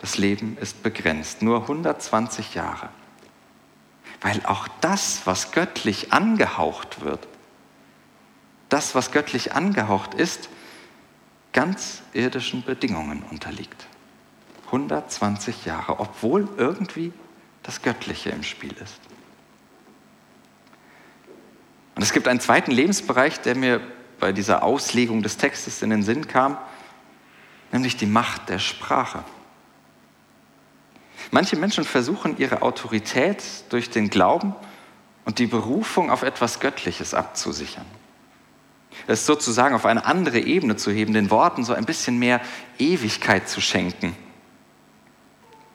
Das 0.00 0.18
Leben 0.18 0.58
ist 0.58 0.82
begrenzt, 0.82 1.42
nur 1.42 1.62
120 1.62 2.54
Jahre. 2.54 2.90
Weil 4.20 4.44
auch 4.44 4.68
das, 4.80 5.22
was 5.24 5.52
göttlich 5.52 6.12
angehaucht 6.12 7.00
wird, 7.00 7.26
das, 8.68 8.94
was 8.94 9.12
göttlich 9.12 9.54
angehaucht 9.54 10.14
ist, 10.14 10.50
ganz 11.52 12.02
irdischen 12.12 12.62
Bedingungen 12.62 13.22
unterliegt. 13.22 13.86
120 14.68 15.64
Jahre, 15.64 15.98
obwohl 15.98 16.48
irgendwie 16.56 17.12
das 17.62 17.82
Göttliche 17.82 18.30
im 18.30 18.42
Spiel 18.42 18.72
ist. 18.82 19.00
Und 21.94 22.02
es 22.02 22.12
gibt 22.12 22.28
einen 22.28 22.40
zweiten 22.40 22.70
Lebensbereich, 22.70 23.40
der 23.40 23.56
mir 23.56 23.80
bei 24.20 24.32
dieser 24.32 24.62
Auslegung 24.62 25.22
des 25.22 25.36
Textes 25.36 25.82
in 25.82 25.90
den 25.90 26.02
Sinn 26.02 26.28
kam, 26.28 26.56
nämlich 27.72 27.96
die 27.96 28.06
Macht 28.06 28.48
der 28.48 28.58
Sprache. 28.58 29.24
Manche 31.30 31.56
Menschen 31.56 31.84
versuchen 31.84 32.38
ihre 32.38 32.62
Autorität 32.62 33.42
durch 33.70 33.90
den 33.90 34.10
Glauben 34.10 34.54
und 35.24 35.38
die 35.38 35.46
Berufung 35.46 36.10
auf 36.10 36.22
etwas 36.22 36.60
Göttliches 36.60 37.14
abzusichern. 37.14 37.84
Es 39.06 39.26
sozusagen 39.26 39.74
auf 39.74 39.86
eine 39.86 40.04
andere 40.04 40.38
Ebene 40.38 40.76
zu 40.76 40.90
heben, 40.90 41.14
den 41.14 41.30
Worten 41.30 41.64
so 41.64 41.74
ein 41.74 41.84
bisschen 41.84 42.18
mehr 42.18 42.40
Ewigkeit 42.78 43.48
zu 43.48 43.60
schenken 43.60 44.14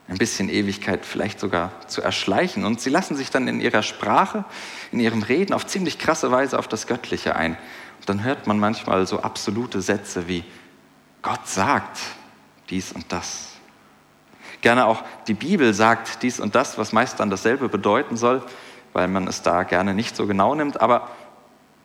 ein 0.08 0.18
bisschen 0.18 0.50
Ewigkeit 0.50 1.06
vielleicht 1.06 1.40
sogar 1.40 1.72
zu 1.88 2.02
erschleichen. 2.02 2.66
Und 2.66 2.82
sie 2.82 2.90
lassen 2.90 3.16
sich 3.16 3.30
dann 3.30 3.48
in 3.48 3.62
ihrer 3.62 3.84
Sprache, 3.84 4.44
in 4.92 5.00
ihrem 5.00 5.24
Reden 5.24 5.54
auf 5.54 5.66
ziemlich 5.66 5.98
krasse 5.98 6.32
Weise 6.32 6.60
auf 6.60 6.68
das 6.68 6.88
Göttliche 6.88 7.36
ein. 7.36 7.58
Und 8.00 8.10
dann 8.10 8.24
hört 8.24 8.48
man 8.48 8.60
manchmal 8.60 9.08
so 9.08 9.22
absolute 9.22 9.82
Sätze 9.82 10.28
wie, 10.28 10.44
Gott 11.22 11.48
sagt 11.48 12.00
dies 12.70 12.92
und 12.92 13.12
das. 13.14 13.52
Gerne 14.62 14.88
auch 14.88 15.04
die 15.28 15.34
Bibel 15.34 15.74
sagt 15.74 16.22
dies 16.22 16.40
und 16.40 16.56
das, 16.56 16.78
was 16.78 16.92
meist 16.92 17.20
dann 17.20 17.30
dasselbe 17.30 17.70
bedeuten 17.70 18.18
soll, 18.18 18.44
weil 18.92 19.08
man 19.08 19.28
es 19.28 19.42
da 19.42 19.64
gerne 19.64 19.94
nicht 19.94 20.18
so 20.18 20.28
genau 20.28 20.54
nimmt. 20.54 20.82
Aber 20.82 21.10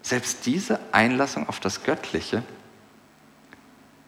selbst 0.03 0.45
diese 0.47 0.81
Einlassung 0.91 1.49
auf 1.49 1.61
das 1.61 1.85
Göttliche, 1.85 2.43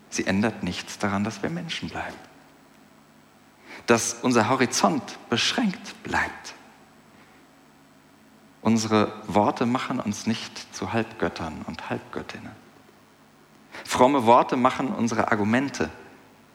sie 0.09 0.26
ändert 0.26 0.64
nichts 0.64 0.99
daran, 0.99 1.23
dass 1.23 1.45
wir 1.45 1.50
Menschen 1.50 1.88
bleiben 1.88 2.30
dass 3.87 4.15
unser 4.23 4.49
Horizont 4.49 5.03
beschränkt 5.29 6.03
bleibt. 6.03 6.55
Unsere 8.63 9.13
Worte 9.27 9.67
machen 9.67 10.01
uns 10.01 10.27
nicht 10.27 10.75
zu 10.75 10.93
Halbgöttern 10.93 11.65
und 11.67 11.89
Halbgöttinnen. 11.89 12.53
Fromme 13.85 14.27
Worte 14.27 14.57
machen 14.57 14.89
unsere 14.89 15.33
Argumente 15.33 15.91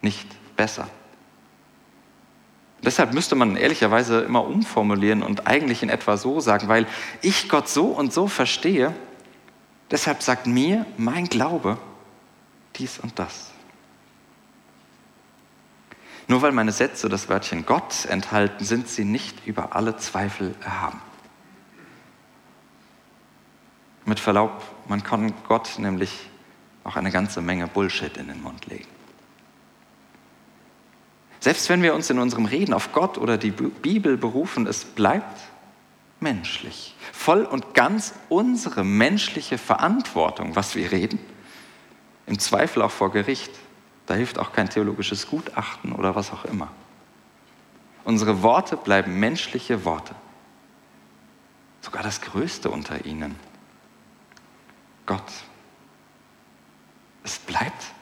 nicht 0.01 0.27
besser. 0.55 0.87
Deshalb 2.83 3.13
müsste 3.13 3.33
man 3.35 3.55
ehrlicherweise 3.55 4.21
immer 4.21 4.45
umformulieren 4.45 5.23
und 5.23 5.47
eigentlich 5.47 5.81
in 5.81 5.89
etwa 5.89 6.17
so 6.17 6.39
sagen, 6.39 6.67
weil 6.67 6.85
ich 7.23 7.49
Gott 7.49 7.67
so 7.67 7.87
und 7.87 8.13
so 8.13 8.27
verstehe, 8.27 8.93
deshalb 9.89 10.21
sagt 10.21 10.45
mir 10.45 10.85
mein 10.97 11.25
Glaube 11.25 11.79
dies 12.75 12.99
und 12.99 13.17
das. 13.17 13.51
Nur 16.27 16.41
weil 16.41 16.51
meine 16.51 16.71
Sätze 16.71 17.07
das 17.07 17.29
Wörtchen 17.29 17.65
Gott 17.65 18.05
enthalten, 18.05 18.65
sind 18.65 18.87
sie 18.87 19.05
nicht 19.05 19.45
über 19.45 19.75
alle 19.75 19.97
Zweifel 19.97 20.55
erhaben. 20.63 21.01
Mit 24.05 24.19
Verlaub, 24.19 24.63
man 24.87 25.03
kann 25.03 25.33
Gott 25.47 25.77
nämlich 25.77 26.29
auch 26.83 26.95
eine 26.95 27.11
ganze 27.11 27.41
Menge 27.41 27.67
Bullshit 27.67 28.17
in 28.17 28.27
den 28.27 28.41
Mund 28.41 28.65
legen. 28.67 28.87
Selbst 31.39 31.69
wenn 31.69 31.83
wir 31.83 31.93
uns 31.93 32.09
in 32.09 32.17
unserem 32.17 32.45
Reden 32.45 32.73
auf 32.73 32.91
Gott 32.91 33.17
oder 33.17 33.37
die 33.37 33.51
Bibel 33.51 34.17
berufen, 34.17 34.65
es 34.65 34.83
bleibt 34.83 35.41
menschlich. 36.19 36.95
Voll 37.11 37.43
und 37.43 37.73
ganz 37.73 38.13
unsere 38.29 38.83
menschliche 38.83 39.57
Verantwortung, 39.57 40.55
was 40.55 40.75
wir 40.75 40.91
reden. 40.91 41.19
Im 42.25 42.39
Zweifel 42.39 42.81
auch 42.81 42.91
vor 42.91 43.11
Gericht. 43.11 43.51
Da 44.05 44.13
hilft 44.13 44.37
auch 44.37 44.53
kein 44.53 44.69
theologisches 44.69 45.27
Gutachten 45.27 45.91
oder 45.91 46.15
was 46.15 46.31
auch 46.31 46.45
immer. 46.45 46.71
Unsere 48.03 48.43
Worte 48.43 48.77
bleiben 48.77 49.19
menschliche 49.19 49.83
Worte. 49.83 50.13
Sogar 51.81 52.03
das 52.03 52.21
Größte 52.21 52.69
unter 52.69 53.05
ihnen. 53.05 53.35
Gott. 55.05 55.31
Es 57.23 57.39
bleibt 57.39 57.93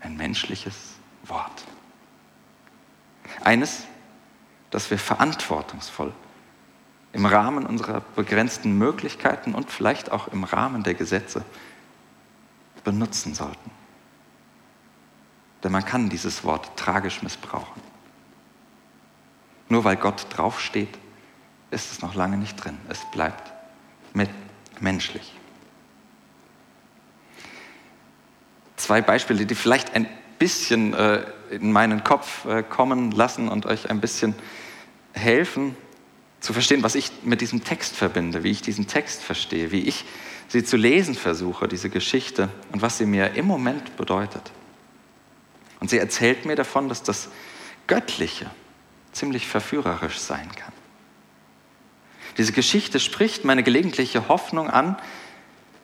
ein 0.00 0.16
menschliches 0.16 0.74
Wort. 1.24 1.64
Eines, 3.42 3.84
das 4.70 4.90
wir 4.90 4.98
verantwortungsvoll 4.98 6.12
im 7.12 7.24
Rahmen 7.24 7.64
unserer 7.66 8.02
begrenzten 8.16 8.76
Möglichkeiten 8.76 9.54
und 9.54 9.70
vielleicht 9.70 10.12
auch 10.12 10.28
im 10.28 10.44
Rahmen 10.44 10.82
der 10.82 10.94
Gesetze 10.94 11.44
benutzen 12.84 13.34
sollten. 13.34 13.77
Denn 15.62 15.72
man 15.72 15.84
kann 15.84 16.08
dieses 16.08 16.44
Wort 16.44 16.76
tragisch 16.76 17.22
missbrauchen. 17.22 17.82
Nur 19.68 19.84
weil 19.84 19.96
Gott 19.96 20.26
draufsteht, 20.30 20.96
ist 21.70 21.92
es 21.92 22.00
noch 22.00 22.14
lange 22.14 22.36
nicht 22.36 22.56
drin. 22.56 22.78
Es 22.88 23.00
bleibt 23.12 23.52
mit 24.14 24.30
menschlich. 24.80 25.34
Zwei 28.76 29.02
Beispiele, 29.02 29.44
die 29.44 29.54
vielleicht 29.54 29.94
ein 29.94 30.06
bisschen 30.38 30.94
äh, 30.94 31.24
in 31.50 31.72
meinen 31.72 32.04
Kopf 32.04 32.44
äh, 32.44 32.62
kommen 32.62 33.10
lassen 33.10 33.48
und 33.48 33.66
euch 33.66 33.90
ein 33.90 34.00
bisschen 34.00 34.34
helfen 35.12 35.76
zu 36.40 36.52
verstehen, 36.52 36.82
was 36.82 36.94
ich 36.94 37.10
mit 37.24 37.40
diesem 37.40 37.64
Text 37.64 37.96
verbinde, 37.96 38.44
wie 38.44 38.52
ich 38.52 38.62
diesen 38.62 38.86
Text 38.86 39.22
verstehe, 39.22 39.72
wie 39.72 39.80
ich 39.80 40.04
sie 40.46 40.64
zu 40.64 40.76
lesen 40.76 41.14
versuche, 41.14 41.66
diese 41.66 41.90
Geschichte 41.90 42.48
und 42.72 42.80
was 42.80 42.98
sie 42.98 43.06
mir 43.06 43.34
im 43.34 43.46
Moment 43.46 43.96
bedeutet. 43.96 44.52
Und 45.80 45.90
sie 45.90 45.98
erzählt 45.98 46.44
mir 46.44 46.56
davon, 46.56 46.88
dass 46.88 47.02
das 47.02 47.28
Göttliche 47.86 48.50
ziemlich 49.12 49.46
verführerisch 49.46 50.18
sein 50.18 50.48
kann. 50.54 50.72
Diese 52.36 52.52
Geschichte 52.52 53.00
spricht 53.00 53.44
meine 53.44 53.62
gelegentliche 53.62 54.28
Hoffnung 54.28 54.70
an, 54.70 54.96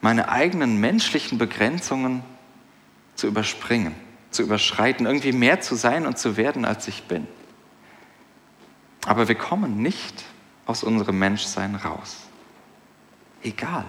meine 0.00 0.28
eigenen 0.28 0.78
menschlichen 0.78 1.38
Begrenzungen 1.38 2.22
zu 3.14 3.26
überspringen, 3.26 3.94
zu 4.30 4.42
überschreiten, 4.42 5.06
irgendwie 5.06 5.32
mehr 5.32 5.60
zu 5.60 5.74
sein 5.74 6.06
und 6.06 6.18
zu 6.18 6.36
werden, 6.36 6.64
als 6.64 6.86
ich 6.88 7.04
bin. 7.04 7.26
Aber 9.06 9.28
wir 9.28 9.34
kommen 9.34 9.82
nicht 9.82 10.24
aus 10.66 10.82
unserem 10.82 11.18
Menschsein 11.18 11.74
raus. 11.74 12.16
Egal, 13.42 13.84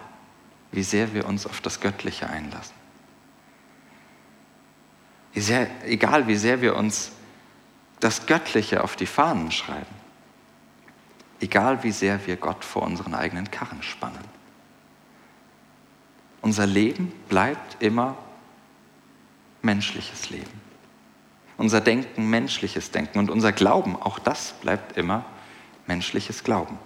wie 0.72 0.84
sehr 0.84 1.14
wir 1.14 1.26
uns 1.26 1.46
auf 1.46 1.62
das 1.62 1.80
Göttliche 1.80 2.30
einlassen 2.30 2.85
sehr, 5.42 5.68
egal 5.86 6.28
wie 6.28 6.36
sehr 6.36 6.62
wir 6.62 6.76
uns 6.76 7.12
das 8.00 8.26
Göttliche 8.26 8.84
auf 8.84 8.96
die 8.96 9.06
Fahnen 9.06 9.52
schreiben, 9.52 9.94
egal 11.42 11.84
wie 11.84 11.92
sehr 11.92 12.26
wir 12.26 12.38
Gott 12.38 12.64
vor 12.64 12.84
unseren 12.84 13.14
eigenen 13.14 13.52
Karren 13.52 13.84
spannen. 13.84 14.24
Unser 16.42 16.66
Leben 16.66 17.12
bleibt 17.28 17.82
immer 17.82 18.18
menschliches 19.62 20.30
Leben. 20.30 20.62
Unser 21.58 21.82
Denken 21.82 22.30
menschliches 22.30 22.92
Denken 22.92 23.18
und 23.18 23.32
unser 23.32 23.52
Glauben, 23.52 23.96
auch 23.96 24.20
das 24.20 24.54
bleibt 24.62 24.98
immer 24.98 25.26
menschliches 25.88 26.44
Glauben. 26.44 26.78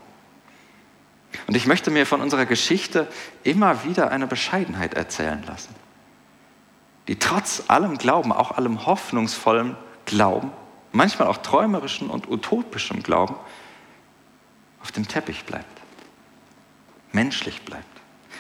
Und 1.47 1.55
ich 1.55 1.67
möchte 1.67 1.91
mir 1.91 2.05
von 2.05 2.21
unserer 2.21 2.45
Geschichte 2.45 3.07
immer 3.43 3.83
wieder 3.83 4.11
eine 4.11 4.27
Bescheidenheit 4.27 4.93
erzählen 4.93 5.43
lassen 5.45 5.75
die 7.09 7.17
trotz 7.17 7.63
allem 7.69 7.97
Glauben, 7.97 8.31
auch 8.31 8.51
allem 8.51 8.85
hoffnungsvollen 8.85 9.75
Glauben, 10.05 10.51
manchmal 10.91 11.27
auch 11.27 11.37
träumerischen 11.37 12.07
und 12.07 12.29
utopischem 12.29 13.01
Glauben, 13.01 13.33
auf 14.83 14.91
dem 14.91 15.07
Teppich 15.07 15.43
bleibt, 15.43 15.81
menschlich 17.11 17.63
bleibt. 17.63 17.83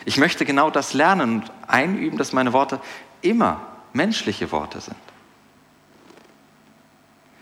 Ich 0.05 0.17
möchte 0.17 0.45
genau 0.45 0.69
das 0.69 0.93
lernen 0.93 1.41
und 1.41 1.51
einüben, 1.67 2.19
dass 2.19 2.31
meine 2.31 2.53
Worte 2.53 2.79
immer 3.23 3.59
menschliche 3.91 4.51
Worte 4.51 4.81
sind. 4.81 4.95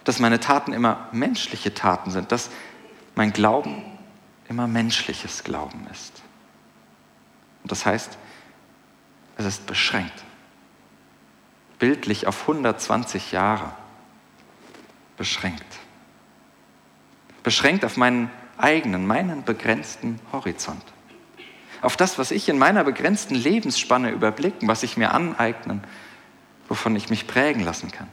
Dass 0.05 0.19
meine 0.19 0.39
Taten 0.39 0.71
immer 0.71 1.09
menschliche 1.11 1.73
Taten 1.73 2.09
sind, 2.09 2.31
dass 2.31 2.49
mein 3.15 3.33
Glauben 3.33 3.83
immer 4.47 4.65
menschliches 4.65 5.43
Glauben 5.43 5.87
ist. 5.91 6.21
Und 7.63 7.71
das 7.73 7.85
heißt, 7.85 8.17
es 9.35 9.45
ist 9.45 9.67
beschränkt 9.67 10.23
bildlich 11.79 12.27
auf 12.27 12.41
120 12.41 13.31
Jahre 13.31 13.73
beschränkt. 15.17 15.65
Beschränkt 17.43 17.85
auf 17.85 17.97
meinen 17.97 18.31
eigenen, 18.57 19.05
meinen 19.07 19.43
begrenzten 19.43 20.19
Horizont. 20.31 20.83
Auf 21.81 21.95
das, 21.95 22.17
was 22.17 22.31
ich 22.31 22.49
in 22.49 22.57
meiner 22.57 22.83
begrenzten 22.83 23.35
Lebensspanne 23.35 24.09
überblicken, 24.09 24.67
was 24.67 24.83
ich 24.83 24.97
mir 24.97 25.13
aneignen, 25.13 25.83
wovon 26.67 26.95
ich 26.95 27.09
mich 27.09 27.27
prägen 27.27 27.63
lassen 27.63 27.91
kann. 27.91 28.07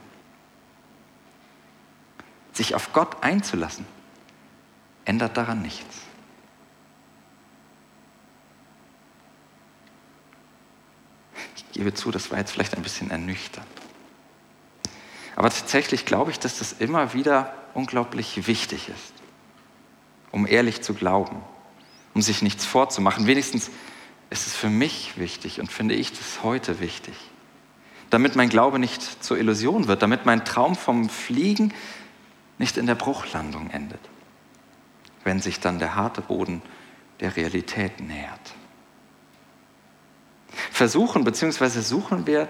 Sich 2.53 2.75
auf 2.75 2.93
Gott 2.93 3.23
einzulassen, 3.23 3.85
ändert 5.03 5.35
daran 5.35 5.61
nichts. 5.61 5.97
Ich 11.55 11.64
gebe 11.75 11.93
zu, 11.93 12.09
das 12.09 12.31
war 12.31 12.39
jetzt 12.39 12.51
vielleicht 12.51 12.75
ein 12.75 12.83
bisschen 12.83 13.11
ernüchternd. 13.11 13.67
Aber 15.35 15.49
tatsächlich 15.49 16.05
glaube 16.05 16.31
ich, 16.31 16.39
dass 16.39 16.59
das 16.59 16.73
immer 16.73 17.13
wieder 17.13 17.53
unglaublich 17.73 18.47
wichtig 18.47 18.89
ist, 18.89 19.13
um 20.31 20.47
ehrlich 20.47 20.81
zu 20.81 20.93
glauben, 20.93 21.37
um 22.13 22.21
sich 22.21 22.41
nichts 22.41 22.65
vorzumachen. 22.65 23.27
Wenigstens 23.27 23.69
ist 24.29 24.47
es 24.47 24.55
für 24.55 24.69
mich 24.69 25.17
wichtig 25.17 25.59
und 25.59 25.71
finde 25.71 25.95
ich 25.95 26.11
das 26.11 26.41
heute 26.43 26.79
wichtig, 26.79 27.13
damit 28.09 28.37
mein 28.37 28.49
Glaube 28.49 28.79
nicht 28.79 29.23
zur 29.23 29.37
Illusion 29.37 29.87
wird, 29.87 30.01
damit 30.01 30.25
mein 30.25 30.45
Traum 30.45 30.75
vom 30.75 31.09
Fliegen 31.09 31.73
nicht 32.57 32.77
in 32.77 32.85
der 32.85 32.95
Bruchlandung 32.95 33.69
endet, 33.69 33.99
wenn 35.25 35.41
sich 35.41 35.59
dann 35.59 35.79
der 35.79 35.95
harte 35.95 36.21
Boden 36.21 36.61
der 37.19 37.35
Realität 37.35 37.99
nähert. 37.99 38.55
Versuchen 40.71 41.23
bzw. 41.23 41.81
suchen 41.81 42.27
wir 42.27 42.47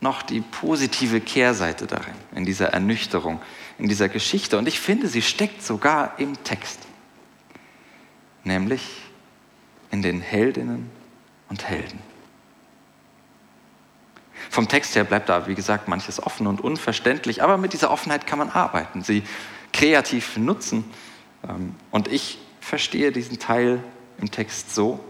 noch 0.00 0.22
die 0.22 0.40
positive 0.40 1.20
Kehrseite 1.20 1.86
darin, 1.86 2.14
in 2.34 2.44
dieser 2.44 2.68
Ernüchterung, 2.68 3.40
in 3.78 3.88
dieser 3.88 4.08
Geschichte. 4.08 4.58
Und 4.58 4.68
ich 4.68 4.80
finde, 4.80 5.08
sie 5.08 5.22
steckt 5.22 5.62
sogar 5.62 6.18
im 6.18 6.42
Text, 6.44 6.80
nämlich 8.44 9.02
in 9.90 10.02
den 10.02 10.20
Heldinnen 10.20 10.90
und 11.48 11.68
Helden. 11.68 12.00
Vom 14.50 14.68
Text 14.68 14.94
her 14.94 15.04
bleibt 15.04 15.28
da, 15.28 15.46
wie 15.46 15.54
gesagt, 15.54 15.88
manches 15.88 16.22
offen 16.22 16.46
und 16.46 16.60
unverständlich, 16.60 17.42
aber 17.42 17.58
mit 17.58 17.72
dieser 17.72 17.90
Offenheit 17.90 18.26
kann 18.26 18.38
man 18.38 18.50
arbeiten, 18.50 19.02
sie 19.02 19.22
kreativ 19.72 20.36
nutzen. 20.36 20.84
Ähm, 21.46 21.74
und 21.90 22.08
ich 22.08 22.38
verstehe 22.60 23.12
diesen 23.12 23.38
Teil 23.38 23.82
im 24.20 24.30
Text 24.30 24.74
so, 24.74 25.00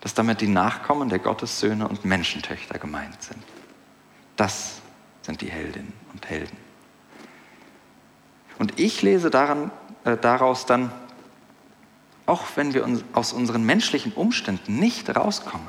dass 0.00 0.14
damit 0.14 0.40
die 0.40 0.48
Nachkommen 0.48 1.08
der 1.08 1.18
Gottessöhne 1.18 1.86
und 1.86 2.04
Menschentöchter 2.04 2.78
gemeint 2.78 3.22
sind. 3.22 3.42
Das 4.36 4.80
sind 5.22 5.40
die 5.42 5.50
Heldinnen 5.50 5.92
und 6.12 6.28
Helden. 6.28 6.56
Und 8.58 8.78
ich 8.78 9.02
lese 9.02 9.30
daran, 9.30 9.70
äh, 10.04 10.16
daraus 10.16 10.66
dann, 10.66 10.92
auch 12.26 12.44
wenn 12.56 12.74
wir 12.74 12.84
uns 12.84 13.04
aus 13.12 13.32
unseren 13.32 13.64
menschlichen 13.64 14.12
Umständen 14.12 14.78
nicht 14.78 15.14
rauskommen, 15.14 15.66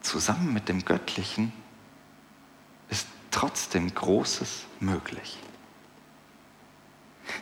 zusammen 0.00 0.52
mit 0.52 0.68
dem 0.68 0.84
Göttlichen 0.84 1.52
ist 2.90 3.06
trotzdem 3.30 3.94
Großes 3.94 4.64
möglich. 4.80 5.38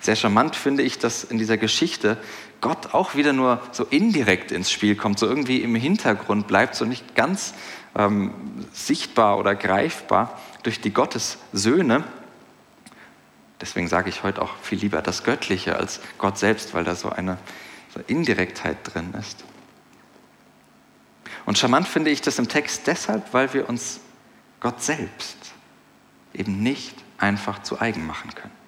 Sehr 0.01 0.17
charmant 0.17 0.57
finde 0.57 0.83
ich, 0.83 0.99
dass 0.99 1.25
in 1.25 1.39
dieser 1.39 1.57
Geschichte 1.57 2.17
Gott 2.63 2.95
auch 2.95 3.15
wieder 3.17 3.35
nur 3.35 3.61
so 3.73 3.85
indirekt 3.85 4.53
ins 4.53 4.71
Spiel 4.71 4.97
kommt, 4.97 5.19
so 5.19 5.27
irgendwie 5.27 5.59
im 5.59 5.75
Hintergrund 5.75 6.47
bleibt, 6.47 6.77
so 6.77 6.87
nicht 6.87 7.15
ganz 7.15 7.53
ähm, 7.95 8.33
sichtbar 8.73 9.37
oder 9.37 9.55
greifbar 9.55 10.41
durch 10.63 10.81
die 10.81 10.95
Gottessöhne. 10.95 12.05
Deswegen 13.61 13.89
sage 13.89 14.09
ich 14.09 14.23
heute 14.23 14.41
auch 14.41 14.57
viel 14.63 14.79
lieber 14.79 15.03
das 15.03 15.25
Göttliche 15.25 15.77
als 15.77 16.01
Gott 16.19 16.39
selbst, 16.39 16.73
weil 16.73 16.85
da 16.85 16.95
so 16.95 17.11
eine 17.11 17.37
so 17.93 18.01
Indirektheit 18.07 18.79
drin 18.85 19.13
ist. 19.19 19.45
Und 21.45 21.59
charmant 21.59 21.89
finde 21.89 22.11
ich 22.11 22.23
das 22.23 22.39
im 22.39 22.49
Text 22.49 22.87
deshalb, 22.87 23.35
weil 23.35 23.53
wir 23.53 23.69
uns 23.69 24.01
Gott 24.61 24.81
selbst 24.81 25.37
eben 26.33 26.63
nicht 26.63 26.95
einfach 27.19 27.63
zu 27.63 27.81
eigen 27.81 28.07
machen 28.07 28.33
können. 28.35 28.62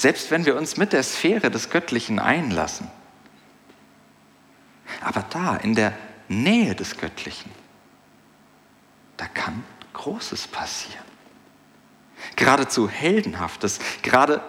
Selbst 0.00 0.30
wenn 0.30 0.46
wir 0.46 0.56
uns 0.56 0.78
mit 0.78 0.94
der 0.94 1.02
Sphäre 1.02 1.50
des 1.50 1.68
Göttlichen 1.68 2.20
einlassen, 2.20 2.90
aber 5.02 5.26
da 5.28 5.56
in 5.56 5.74
der 5.74 5.92
Nähe 6.26 6.74
des 6.74 6.96
Göttlichen, 6.96 7.50
da 9.18 9.26
kann 9.26 9.62
Großes 9.92 10.46
passieren. 10.46 11.04
Geradezu 12.34 12.88
Heldenhaftes, 12.88 13.78
gerade 14.00 14.42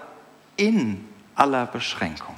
in 0.56 1.06
aller 1.36 1.66
Beschränkung. 1.66 2.36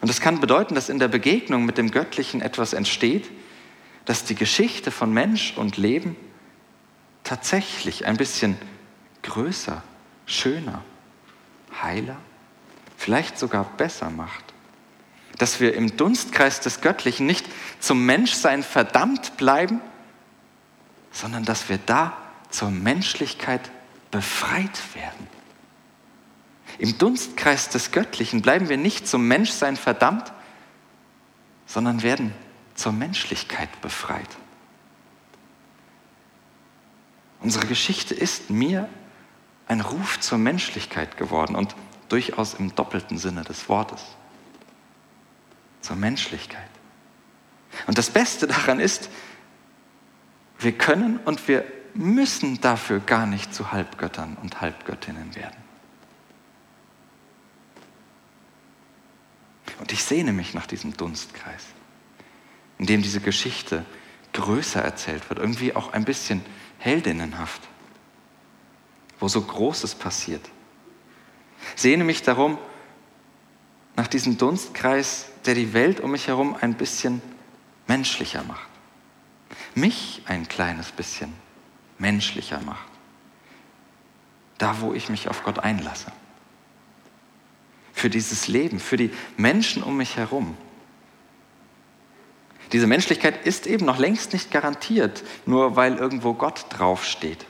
Und 0.00 0.08
das 0.08 0.20
kann 0.20 0.38
bedeuten, 0.38 0.76
dass 0.76 0.88
in 0.88 1.00
der 1.00 1.08
Begegnung 1.08 1.64
mit 1.64 1.78
dem 1.78 1.90
Göttlichen 1.90 2.42
etwas 2.42 2.74
entsteht, 2.74 3.28
dass 4.04 4.22
die 4.22 4.36
Geschichte 4.36 4.92
von 4.92 5.12
Mensch 5.12 5.56
und 5.56 5.78
Leben 5.78 6.14
tatsächlich 7.24 8.06
ein 8.06 8.16
bisschen 8.16 8.56
größer, 9.24 9.82
schöner, 10.28 10.84
heiler, 11.82 12.16
vielleicht 12.96 13.38
sogar 13.38 13.64
besser 13.64 14.10
macht 14.10 14.48
dass 15.38 15.60
wir 15.60 15.74
im 15.74 15.96
Dunstkreis 15.96 16.60
des 16.60 16.80
Göttlichen 16.80 17.26
nicht 17.26 17.46
zum 17.80 18.04
Menschsein 18.04 18.62
verdammt 18.62 19.36
bleiben, 19.36 19.80
sondern 21.12 21.44
dass 21.44 21.68
wir 21.68 21.78
da 21.78 22.16
zur 22.50 22.70
Menschlichkeit 22.70 23.70
befreit 24.10 24.94
werden. 24.94 25.28
Im 26.78 26.98
Dunstkreis 26.98 27.68
des 27.68 27.92
Göttlichen 27.92 28.42
bleiben 28.42 28.68
wir 28.68 28.76
nicht 28.76 29.08
zum 29.08 29.26
Menschsein 29.26 29.76
verdammt, 29.76 30.32
sondern 31.66 32.02
werden 32.02 32.32
zur 32.74 32.92
Menschlichkeit 32.92 33.80
befreit. 33.80 34.28
Unsere 37.40 37.66
Geschichte 37.66 38.14
ist 38.14 38.50
mir 38.50 38.88
ein 39.68 39.80
Ruf 39.80 40.18
zur 40.18 40.38
Menschlichkeit 40.38 41.16
geworden 41.16 41.54
und 41.54 41.76
durchaus 42.08 42.54
im 42.54 42.74
doppelten 42.74 43.18
Sinne 43.18 43.44
des 43.44 43.68
Wortes 43.68 44.02
zur 45.82 45.96
Menschlichkeit. 45.96 46.68
Und 47.86 47.98
das 47.98 48.10
Beste 48.10 48.46
daran 48.46 48.80
ist, 48.80 49.10
wir 50.58 50.72
können 50.72 51.18
und 51.18 51.46
wir 51.46 51.64
müssen 51.94 52.60
dafür 52.60 53.00
gar 53.00 53.26
nicht 53.26 53.54
zu 53.54 53.70
Halbgöttern 53.70 54.36
und 54.42 54.60
Halbgöttinnen 54.60 55.34
werden. 55.36 55.56
Und 59.78 59.92
ich 59.92 60.02
sehne 60.02 60.32
mich 60.32 60.54
nach 60.54 60.66
diesem 60.66 60.96
Dunstkreis, 60.96 61.66
in 62.78 62.86
dem 62.86 63.02
diese 63.02 63.20
Geschichte 63.20 63.84
größer 64.32 64.82
erzählt 64.82 65.28
wird, 65.28 65.38
irgendwie 65.38 65.76
auch 65.76 65.92
ein 65.92 66.04
bisschen 66.04 66.44
heldinnenhaft, 66.78 67.62
wo 69.18 69.28
so 69.28 69.40
Großes 69.40 69.94
passiert. 69.94 70.48
Sehne 71.76 72.04
mich 72.04 72.22
darum 72.22 72.58
nach 73.96 74.06
diesem 74.06 74.38
Dunstkreis, 74.38 75.26
der 75.44 75.54
die 75.54 75.72
Welt 75.72 76.00
um 76.00 76.12
mich 76.12 76.28
herum 76.28 76.56
ein 76.60 76.74
bisschen 76.74 77.20
menschlicher 77.86 78.44
macht. 78.44 78.68
Mich 79.74 80.22
ein 80.26 80.46
kleines 80.46 80.92
bisschen 80.92 81.32
menschlicher 81.98 82.60
macht. 82.60 82.86
Da, 84.58 84.80
wo 84.80 84.92
ich 84.92 85.08
mich 85.08 85.28
auf 85.28 85.42
Gott 85.42 85.58
einlasse. 85.58 86.12
Für 87.92 88.10
dieses 88.10 88.48
Leben, 88.48 88.78
für 88.78 88.96
die 88.96 89.10
Menschen 89.36 89.82
um 89.82 89.96
mich 89.96 90.16
herum. 90.16 90.56
Diese 92.72 92.86
Menschlichkeit 92.86 93.46
ist 93.46 93.66
eben 93.66 93.86
noch 93.86 93.98
längst 93.98 94.32
nicht 94.32 94.50
garantiert, 94.50 95.24
nur 95.46 95.74
weil 95.74 95.96
irgendwo 95.96 96.34
Gott 96.34 96.66
draufsteht. 96.70 97.46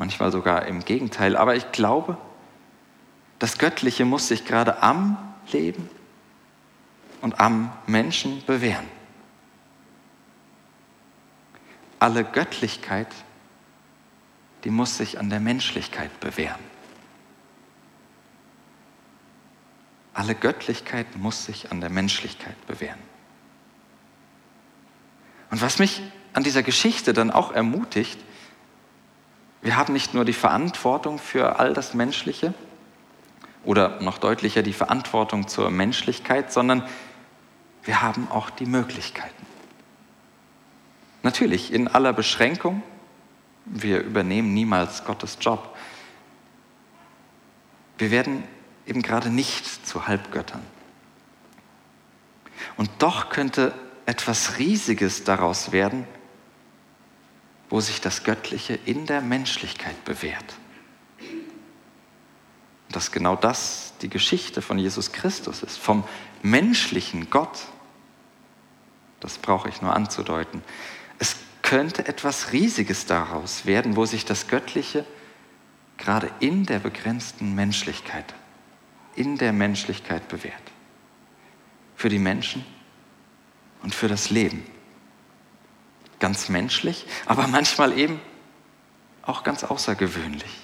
Manchmal 0.00 0.32
sogar 0.32 0.64
im 0.64 0.82
Gegenteil. 0.82 1.36
Aber 1.36 1.56
ich 1.56 1.72
glaube, 1.72 2.16
das 3.38 3.58
Göttliche 3.58 4.06
muss 4.06 4.28
sich 4.28 4.46
gerade 4.46 4.82
am 4.82 5.18
Leben 5.52 5.90
und 7.20 7.38
am 7.38 7.70
Menschen 7.86 8.42
bewähren. 8.46 8.86
Alle 11.98 12.24
Göttlichkeit, 12.24 13.08
die 14.64 14.70
muss 14.70 14.96
sich 14.96 15.18
an 15.18 15.28
der 15.28 15.38
Menschlichkeit 15.38 16.18
bewähren. 16.20 16.64
Alle 20.14 20.34
Göttlichkeit 20.34 21.14
muss 21.16 21.44
sich 21.44 21.70
an 21.72 21.82
der 21.82 21.90
Menschlichkeit 21.90 22.56
bewähren. 22.66 23.00
Und 25.50 25.60
was 25.60 25.78
mich 25.78 26.00
an 26.32 26.42
dieser 26.42 26.62
Geschichte 26.62 27.12
dann 27.12 27.30
auch 27.30 27.52
ermutigt, 27.52 28.18
wir 29.70 29.76
haben 29.76 29.92
nicht 29.92 30.14
nur 30.14 30.24
die 30.24 30.32
Verantwortung 30.32 31.20
für 31.20 31.60
all 31.60 31.74
das 31.74 31.94
Menschliche, 31.94 32.54
oder 33.62 34.00
noch 34.00 34.18
deutlicher 34.18 34.64
die 34.64 34.72
Verantwortung 34.72 35.46
zur 35.46 35.70
Menschlichkeit, 35.70 36.52
sondern 36.52 36.82
wir 37.84 38.02
haben 38.02 38.26
auch 38.32 38.50
die 38.50 38.66
Möglichkeiten. 38.66 39.46
Natürlich 41.22 41.72
in 41.72 41.86
aller 41.86 42.12
Beschränkung, 42.12 42.82
wir 43.64 44.00
übernehmen 44.00 44.54
niemals 44.54 45.04
Gottes 45.04 45.38
Job, 45.40 45.76
Wir 47.96 48.10
werden 48.10 48.42
eben 48.88 49.02
gerade 49.02 49.30
nicht 49.30 49.86
zu 49.86 50.08
Halbgöttern. 50.08 50.62
Und 52.76 52.90
doch 52.98 53.28
könnte 53.28 53.72
etwas 54.04 54.58
Riesiges 54.58 55.22
daraus 55.22 55.70
werden, 55.70 56.08
wo 57.70 57.80
sich 57.80 58.00
das 58.00 58.24
Göttliche 58.24 58.78
in 58.84 59.06
der 59.06 59.20
Menschlichkeit 59.20 60.04
bewährt. 60.04 60.56
Und 61.20 62.96
dass 62.96 63.12
genau 63.12 63.36
das 63.36 63.94
die 64.02 64.08
Geschichte 64.08 64.60
von 64.60 64.78
Jesus 64.78 65.12
Christus 65.12 65.62
ist, 65.62 65.78
vom 65.78 66.04
menschlichen 66.42 67.30
Gott. 67.30 67.66
Das 69.20 69.38
brauche 69.38 69.68
ich 69.68 69.80
nur 69.80 69.94
anzudeuten. 69.94 70.62
Es 71.18 71.36
könnte 71.62 72.08
etwas 72.08 72.52
Riesiges 72.52 73.06
daraus 73.06 73.66
werden, 73.66 73.94
wo 73.94 74.04
sich 74.04 74.24
das 74.24 74.48
Göttliche 74.48 75.04
gerade 75.96 76.30
in 76.40 76.66
der 76.66 76.80
begrenzten 76.80 77.54
Menschlichkeit, 77.54 78.34
in 79.14 79.38
der 79.38 79.52
Menschlichkeit 79.52 80.26
bewährt. 80.28 80.54
Für 81.94 82.08
die 82.08 82.18
Menschen 82.18 82.64
und 83.82 83.94
für 83.94 84.08
das 84.08 84.30
Leben. 84.30 84.64
Ganz 86.20 86.48
menschlich, 86.48 87.06
aber 87.26 87.46
manchmal 87.48 87.98
eben 87.98 88.20
auch 89.22 89.42
ganz 89.42 89.64
außergewöhnlich, 89.64 90.54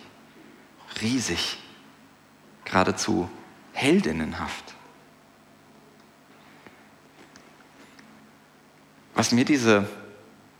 riesig, 1.00 1.58
geradezu 2.64 3.28
heldinnenhaft. 3.72 4.74
Was 9.14 9.32
mir 9.32 9.46
diese 9.46 9.88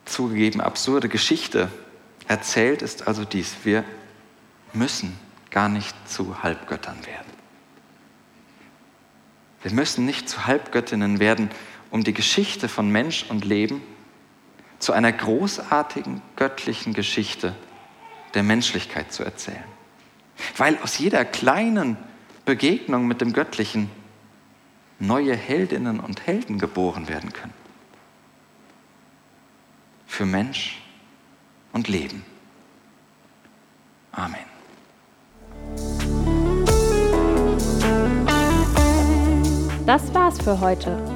zugegeben 0.06 0.60
absurde 0.62 1.08
Geschichte 1.08 1.70
erzählt, 2.26 2.80
ist 2.80 3.06
also 3.06 3.24
dies. 3.24 3.54
Wir 3.64 3.84
müssen 4.72 5.18
gar 5.50 5.68
nicht 5.68 5.94
zu 6.08 6.42
Halbgöttern 6.42 7.04
werden. 7.04 7.32
Wir 9.62 9.72
müssen 9.72 10.06
nicht 10.06 10.28
zu 10.28 10.46
Halbgöttinnen 10.46 11.18
werden, 11.18 11.50
um 11.90 12.04
die 12.04 12.14
Geschichte 12.14 12.68
von 12.68 12.88
Mensch 12.90 13.26
und 13.28 13.44
Leben 13.44 13.82
zu 14.78 14.92
einer 14.92 15.12
großartigen 15.12 16.22
göttlichen 16.36 16.92
Geschichte 16.92 17.54
der 18.34 18.42
Menschlichkeit 18.42 19.12
zu 19.12 19.24
erzählen. 19.24 19.64
Weil 20.56 20.78
aus 20.82 20.98
jeder 20.98 21.24
kleinen 21.24 21.96
Begegnung 22.44 23.06
mit 23.06 23.20
dem 23.20 23.32
Göttlichen 23.32 23.90
neue 24.98 25.34
Heldinnen 25.34 26.00
und 26.00 26.26
Helden 26.26 26.58
geboren 26.58 27.08
werden 27.08 27.32
können. 27.32 27.54
Für 30.06 30.26
Mensch 30.26 30.80
und 31.72 31.88
Leben. 31.88 32.24
Amen. 34.12 34.38
Das 39.84 40.12
war's 40.14 40.40
für 40.40 40.58
heute. 40.60 41.15